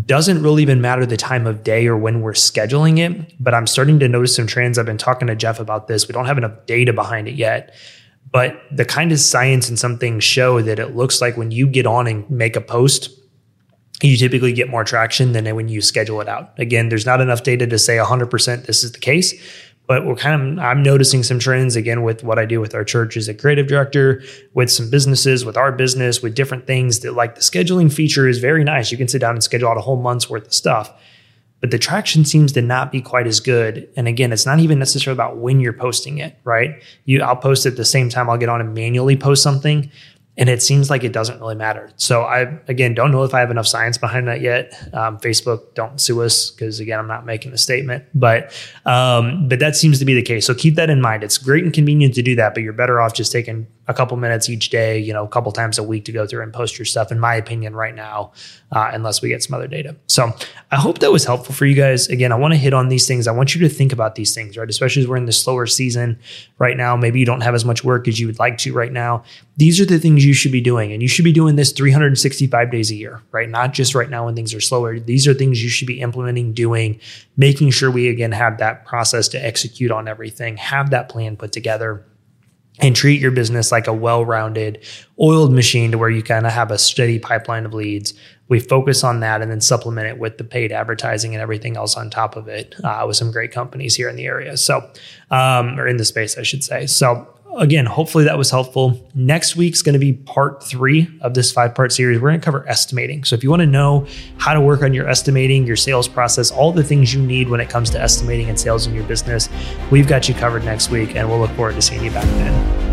doesn't 0.06 0.42
really 0.42 0.62
even 0.62 0.80
matter 0.80 1.06
the 1.06 1.16
time 1.16 1.46
of 1.46 1.62
day 1.62 1.86
or 1.86 1.96
when 1.96 2.20
we're 2.20 2.32
scheduling 2.32 2.98
it, 2.98 3.32
but 3.38 3.54
I'm 3.54 3.66
starting 3.66 4.00
to 4.00 4.08
notice 4.08 4.34
some 4.34 4.46
trends. 4.46 4.76
I've 4.76 4.86
been 4.86 4.98
talking 4.98 5.28
to 5.28 5.36
Jeff 5.36 5.60
about 5.60 5.86
this. 5.86 6.08
We 6.08 6.12
don't 6.12 6.26
have 6.26 6.38
enough 6.38 6.66
data 6.66 6.92
behind 6.92 7.28
it 7.28 7.34
yet, 7.34 7.74
but 8.32 8.60
the 8.72 8.84
kind 8.84 9.12
of 9.12 9.20
science 9.20 9.68
and 9.68 9.78
some 9.78 9.98
things 9.98 10.24
show 10.24 10.60
that 10.62 10.80
it 10.80 10.96
looks 10.96 11.20
like 11.20 11.36
when 11.36 11.52
you 11.52 11.68
get 11.68 11.86
on 11.86 12.08
and 12.08 12.28
make 12.28 12.56
a 12.56 12.60
post, 12.60 13.10
you 14.02 14.16
typically 14.16 14.52
get 14.52 14.68
more 14.68 14.82
traction 14.82 15.32
than 15.32 15.54
when 15.54 15.68
you 15.68 15.80
schedule 15.80 16.20
it 16.20 16.28
out. 16.28 16.58
Again, 16.58 16.88
there's 16.88 17.06
not 17.06 17.20
enough 17.20 17.44
data 17.44 17.66
to 17.66 17.78
say 17.78 17.96
100% 17.96 18.66
this 18.66 18.82
is 18.82 18.90
the 18.90 18.98
case, 18.98 19.32
but 19.86 20.06
we're 20.06 20.16
kind 20.16 20.58
of 20.58 20.64
i'm 20.64 20.82
noticing 20.82 21.22
some 21.22 21.38
trends 21.38 21.76
again 21.76 22.02
with 22.02 22.22
what 22.24 22.38
i 22.38 22.44
do 22.44 22.60
with 22.60 22.74
our 22.74 22.84
church 22.84 23.16
as 23.16 23.28
a 23.28 23.34
creative 23.34 23.66
director 23.66 24.22
with 24.54 24.70
some 24.70 24.90
businesses 24.90 25.44
with 25.44 25.56
our 25.56 25.72
business 25.72 26.22
with 26.22 26.34
different 26.34 26.66
things 26.66 27.00
that 27.00 27.12
like 27.12 27.34
the 27.34 27.40
scheduling 27.40 27.92
feature 27.92 28.28
is 28.28 28.38
very 28.38 28.64
nice. 28.64 28.90
You 28.90 28.98
can 28.98 29.08
sit 29.08 29.20
down 29.20 29.34
and 29.34 29.42
schedule 29.42 29.68
out 29.68 29.76
a 29.76 29.80
whole 29.80 30.00
month's 30.00 30.28
worth 30.30 30.46
of 30.46 30.54
stuff 30.54 30.92
but 31.60 31.70
the 31.70 31.78
traction 31.78 32.26
seems 32.26 32.52
to 32.52 32.60
not 32.60 32.92
be 32.92 33.00
quite 33.00 33.26
as 33.26 33.40
good. 33.40 33.88
And 33.96 34.06
again 34.06 34.32
it's 34.32 34.46
not 34.46 34.60
even 34.60 34.78
necessarily 34.78 35.16
about 35.16 35.38
when 35.38 35.60
you're 35.60 35.72
posting 35.72 36.18
it 36.18 36.36
right? 36.44 36.82
You 37.04 37.22
i'll 37.22 37.36
post 37.36 37.66
at 37.66 37.76
the 37.76 37.84
same 37.84 38.08
time 38.08 38.30
i'll 38.30 38.38
get 38.38 38.48
on 38.48 38.60
and 38.60 38.74
manually 38.74 39.16
post 39.16 39.42
something 39.42 39.90
and 40.36 40.48
it 40.48 40.62
seems 40.62 40.90
like 40.90 41.04
it 41.04 41.12
doesn't 41.12 41.38
really 41.38 41.54
matter. 41.54 41.90
So 41.96 42.22
I 42.22 42.58
again 42.68 42.94
don't 42.94 43.12
know 43.12 43.22
if 43.22 43.34
I 43.34 43.40
have 43.40 43.50
enough 43.50 43.66
science 43.66 43.98
behind 43.98 44.26
that 44.28 44.40
yet. 44.40 44.72
Um, 44.92 45.18
Facebook 45.18 45.74
don't 45.74 46.00
sue 46.00 46.22
us 46.22 46.50
because 46.50 46.80
again 46.80 46.98
I'm 46.98 47.06
not 47.06 47.24
making 47.24 47.52
a 47.52 47.58
statement, 47.58 48.04
but 48.14 48.52
um, 48.84 49.48
but 49.48 49.60
that 49.60 49.76
seems 49.76 49.98
to 50.00 50.04
be 50.04 50.14
the 50.14 50.22
case. 50.22 50.46
So 50.46 50.54
keep 50.54 50.74
that 50.74 50.90
in 50.90 51.00
mind. 51.00 51.22
It's 51.22 51.38
great 51.38 51.64
and 51.64 51.72
convenient 51.72 52.14
to 52.14 52.22
do 52.22 52.34
that, 52.36 52.54
but 52.54 52.62
you're 52.62 52.72
better 52.72 53.00
off 53.00 53.14
just 53.14 53.30
taking 53.30 53.66
a 53.86 53.94
couple 53.94 54.16
minutes 54.16 54.48
each 54.48 54.70
day, 54.70 54.98
you 54.98 55.12
know, 55.12 55.24
a 55.24 55.28
couple 55.28 55.52
times 55.52 55.78
a 55.78 55.82
week 55.82 56.06
to 56.06 56.12
go 56.12 56.26
through 56.26 56.42
and 56.42 56.52
post 56.52 56.78
your 56.78 56.86
stuff. 56.86 57.12
In 57.12 57.20
my 57.20 57.34
opinion, 57.34 57.76
right 57.76 57.94
now, 57.94 58.32
uh, 58.72 58.90
unless 58.92 59.20
we 59.20 59.28
get 59.28 59.42
some 59.42 59.54
other 59.54 59.68
data. 59.68 59.94
So 60.06 60.32
I 60.70 60.76
hope 60.76 60.98
that 61.00 61.12
was 61.12 61.24
helpful 61.24 61.54
for 61.54 61.66
you 61.66 61.74
guys. 61.74 62.08
Again, 62.08 62.32
I 62.32 62.36
want 62.36 62.52
to 62.52 62.58
hit 62.58 62.72
on 62.72 62.88
these 62.88 63.06
things. 63.06 63.28
I 63.28 63.32
want 63.32 63.54
you 63.54 63.60
to 63.60 63.68
think 63.68 63.92
about 63.92 64.14
these 64.14 64.34
things, 64.34 64.56
right? 64.56 64.68
Especially 64.68 65.02
as 65.02 65.08
we're 65.08 65.16
in 65.16 65.26
the 65.26 65.32
slower 65.32 65.66
season 65.66 66.18
right 66.58 66.76
now. 66.76 66.96
Maybe 66.96 67.20
you 67.20 67.26
don't 67.26 67.42
have 67.42 67.54
as 67.54 67.64
much 67.64 67.84
work 67.84 68.08
as 68.08 68.18
you 68.18 68.26
would 68.26 68.38
like 68.38 68.58
to 68.58 68.72
right 68.72 68.92
now. 68.92 69.22
These 69.56 69.80
are 69.80 69.84
the 69.84 69.98
things 69.98 70.23
you 70.24 70.34
should 70.34 70.52
be 70.52 70.60
doing, 70.60 70.92
and 70.92 71.02
you 71.02 71.08
should 71.08 71.24
be 71.24 71.32
doing 71.32 71.56
this 71.56 71.72
365 71.72 72.70
days 72.70 72.90
a 72.90 72.94
year, 72.94 73.22
right? 73.32 73.48
Not 73.48 73.72
just 73.72 73.94
right 73.94 74.08
now 74.08 74.26
when 74.26 74.34
things 74.34 74.54
are 74.54 74.60
slower. 74.60 74.98
These 74.98 75.26
are 75.26 75.34
things 75.34 75.62
you 75.62 75.68
should 75.68 75.86
be 75.86 76.00
implementing, 76.00 76.52
doing, 76.52 77.00
making 77.36 77.70
sure 77.70 77.90
we 77.90 78.08
again 78.08 78.32
have 78.32 78.58
that 78.58 78.86
process 78.86 79.28
to 79.28 79.44
execute 79.44 79.90
on 79.90 80.08
everything, 80.08 80.56
have 80.56 80.90
that 80.90 81.08
plan 81.08 81.36
put 81.36 81.52
together 81.52 82.04
and 82.80 82.96
treat 82.96 83.20
your 83.20 83.30
business 83.30 83.70
like 83.70 83.86
a 83.86 83.92
well-rounded 83.92 84.84
oiled 85.20 85.52
machine 85.52 85.92
to 85.92 85.98
where 85.98 86.10
you 86.10 86.22
kind 86.22 86.46
of 86.46 86.52
have 86.52 86.70
a 86.70 86.78
steady 86.78 87.18
pipeline 87.18 87.64
of 87.64 87.72
leads 87.72 88.14
we 88.48 88.60
focus 88.60 89.02
on 89.04 89.20
that 89.20 89.40
and 89.40 89.50
then 89.50 89.60
supplement 89.60 90.06
it 90.06 90.18
with 90.18 90.38
the 90.38 90.44
paid 90.44 90.72
advertising 90.72 91.34
and 91.34 91.40
everything 91.40 91.76
else 91.76 91.96
on 91.96 92.10
top 92.10 92.36
of 92.36 92.48
it 92.48 92.74
uh, 92.84 93.04
with 93.06 93.16
some 93.16 93.30
great 93.30 93.52
companies 93.52 93.94
here 93.94 94.08
in 94.08 94.16
the 94.16 94.26
area 94.26 94.56
so 94.56 94.78
um, 95.30 95.78
or 95.78 95.86
in 95.86 95.96
the 95.96 96.04
space 96.04 96.36
i 96.36 96.42
should 96.42 96.64
say 96.64 96.86
so 96.86 97.28
again, 97.58 97.86
hopefully 97.86 98.24
that 98.24 98.38
was 98.38 98.50
helpful. 98.50 99.00
Next 99.14 99.56
week's 99.56 99.82
going 99.82 99.92
to 99.92 99.98
be 99.98 100.12
part 100.12 100.62
three 100.62 101.08
of 101.20 101.34
this 101.34 101.52
five 101.52 101.74
part 101.74 101.92
series. 101.92 102.20
We're 102.20 102.30
going 102.30 102.40
to 102.40 102.44
cover 102.44 102.68
estimating. 102.68 103.24
So 103.24 103.34
if 103.34 103.42
you 103.42 103.50
want 103.50 103.60
to 103.60 103.66
know 103.66 104.06
how 104.38 104.54
to 104.54 104.60
work 104.60 104.82
on 104.82 104.94
your 104.94 105.08
estimating, 105.08 105.66
your 105.66 105.76
sales 105.76 106.08
process, 106.08 106.50
all 106.50 106.72
the 106.72 106.84
things 106.84 107.14
you 107.14 107.22
need 107.22 107.48
when 107.48 107.60
it 107.60 107.68
comes 107.68 107.90
to 107.90 108.00
estimating 108.00 108.48
and 108.48 108.58
sales 108.58 108.86
in 108.86 108.94
your 108.94 109.04
business, 109.04 109.48
we've 109.90 110.08
got 110.08 110.28
you 110.28 110.34
covered 110.34 110.64
next 110.64 110.90
week, 110.90 111.16
and 111.16 111.28
we'll 111.28 111.38
look 111.38 111.50
forward 111.52 111.74
to 111.74 111.82
seeing 111.82 112.04
you 112.04 112.10
back 112.10 112.24
then. 112.24 112.84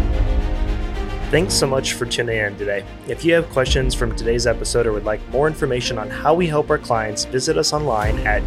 Thanks 1.32 1.54
so 1.54 1.66
much 1.66 1.94
for 1.94 2.06
tuning 2.06 2.38
in 2.38 2.58
today. 2.58 2.84
If 3.08 3.24
you 3.24 3.34
have 3.36 3.50
questions 3.52 3.96
from 3.96 4.14
today's 4.16 4.46
episode 4.46 4.86
or 4.86 4.92
would 4.92 5.06
like 5.06 5.26
more 5.30 5.48
information 5.48 5.98
on 5.98 6.10
how 6.10 6.34
we 6.34 6.46
help 6.46 6.70
our 6.70 6.78
clients, 6.78 7.24
visit 7.24 7.58
us 7.58 7.72
online 7.72 8.20
at 8.28 8.44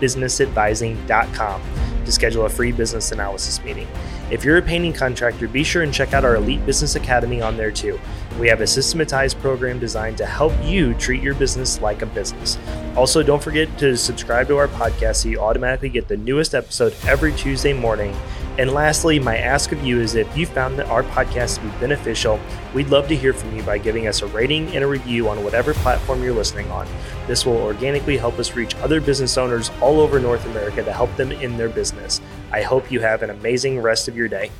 www.elitebusinessadvisors.com 0.00 1.62
to 2.04 2.12
schedule 2.12 2.46
a 2.46 2.48
free 2.48 2.72
business 2.72 3.12
analysis 3.12 3.62
meeting. 3.62 3.86
If 4.30 4.44
you're 4.44 4.56
a 4.58 4.62
painting 4.62 4.92
contractor, 4.92 5.48
be 5.48 5.64
sure 5.64 5.82
and 5.82 5.92
check 5.92 6.14
out 6.14 6.24
our 6.24 6.36
Elite 6.36 6.64
Business 6.64 6.96
Academy 6.96 7.42
on 7.42 7.56
there 7.56 7.70
too. 7.70 8.00
We 8.38 8.48
have 8.48 8.60
a 8.60 8.66
systematized 8.66 9.38
program 9.40 9.78
designed 9.78 10.18
to 10.18 10.26
help 10.26 10.52
you 10.62 10.94
treat 10.94 11.22
your 11.22 11.34
business 11.34 11.80
like 11.80 12.02
a 12.02 12.06
business. 12.06 12.58
Also, 12.96 13.22
don't 13.22 13.42
forget 13.42 13.76
to 13.78 13.96
subscribe 13.96 14.48
to 14.48 14.56
our 14.56 14.68
podcast 14.68 15.16
so 15.16 15.28
you 15.28 15.40
automatically 15.40 15.88
get 15.88 16.08
the 16.08 16.16
newest 16.16 16.54
episode 16.54 16.94
every 17.06 17.32
Tuesday 17.32 17.72
morning. 17.72 18.14
And 18.58 18.72
lastly, 18.72 19.20
my 19.20 19.36
ask 19.36 19.70
of 19.70 19.84
you 19.84 20.00
is 20.00 20.14
if 20.14 20.36
you 20.36 20.44
found 20.44 20.80
our 20.80 21.04
podcast 21.04 21.56
to 21.56 21.60
be 21.60 21.68
beneficial, 21.78 22.40
we'd 22.74 22.88
love 22.88 23.06
to 23.08 23.16
hear 23.16 23.32
from 23.32 23.54
you 23.56 23.62
by 23.62 23.78
giving 23.78 24.08
us 24.08 24.20
a 24.20 24.26
rating 24.26 24.74
and 24.74 24.82
a 24.82 24.86
review 24.86 25.28
on 25.28 25.44
whatever 25.44 25.74
platform 25.74 26.24
you're 26.24 26.34
listening 26.34 26.68
on. 26.70 26.88
This 27.28 27.44
will 27.44 27.58
organically 27.58 28.16
help 28.16 28.38
us 28.38 28.56
reach 28.56 28.74
other 28.76 29.02
business 29.02 29.36
owners 29.36 29.70
all 29.82 30.00
over 30.00 30.18
North 30.18 30.46
America 30.46 30.82
to 30.82 30.92
help 30.92 31.14
them 31.16 31.30
in 31.30 31.58
their 31.58 31.68
business. 31.68 32.22
I 32.50 32.62
hope 32.62 32.90
you 32.90 33.00
have 33.00 33.22
an 33.22 33.28
amazing 33.28 33.80
rest 33.80 34.08
of 34.08 34.16
your 34.16 34.28
day. 34.28 34.50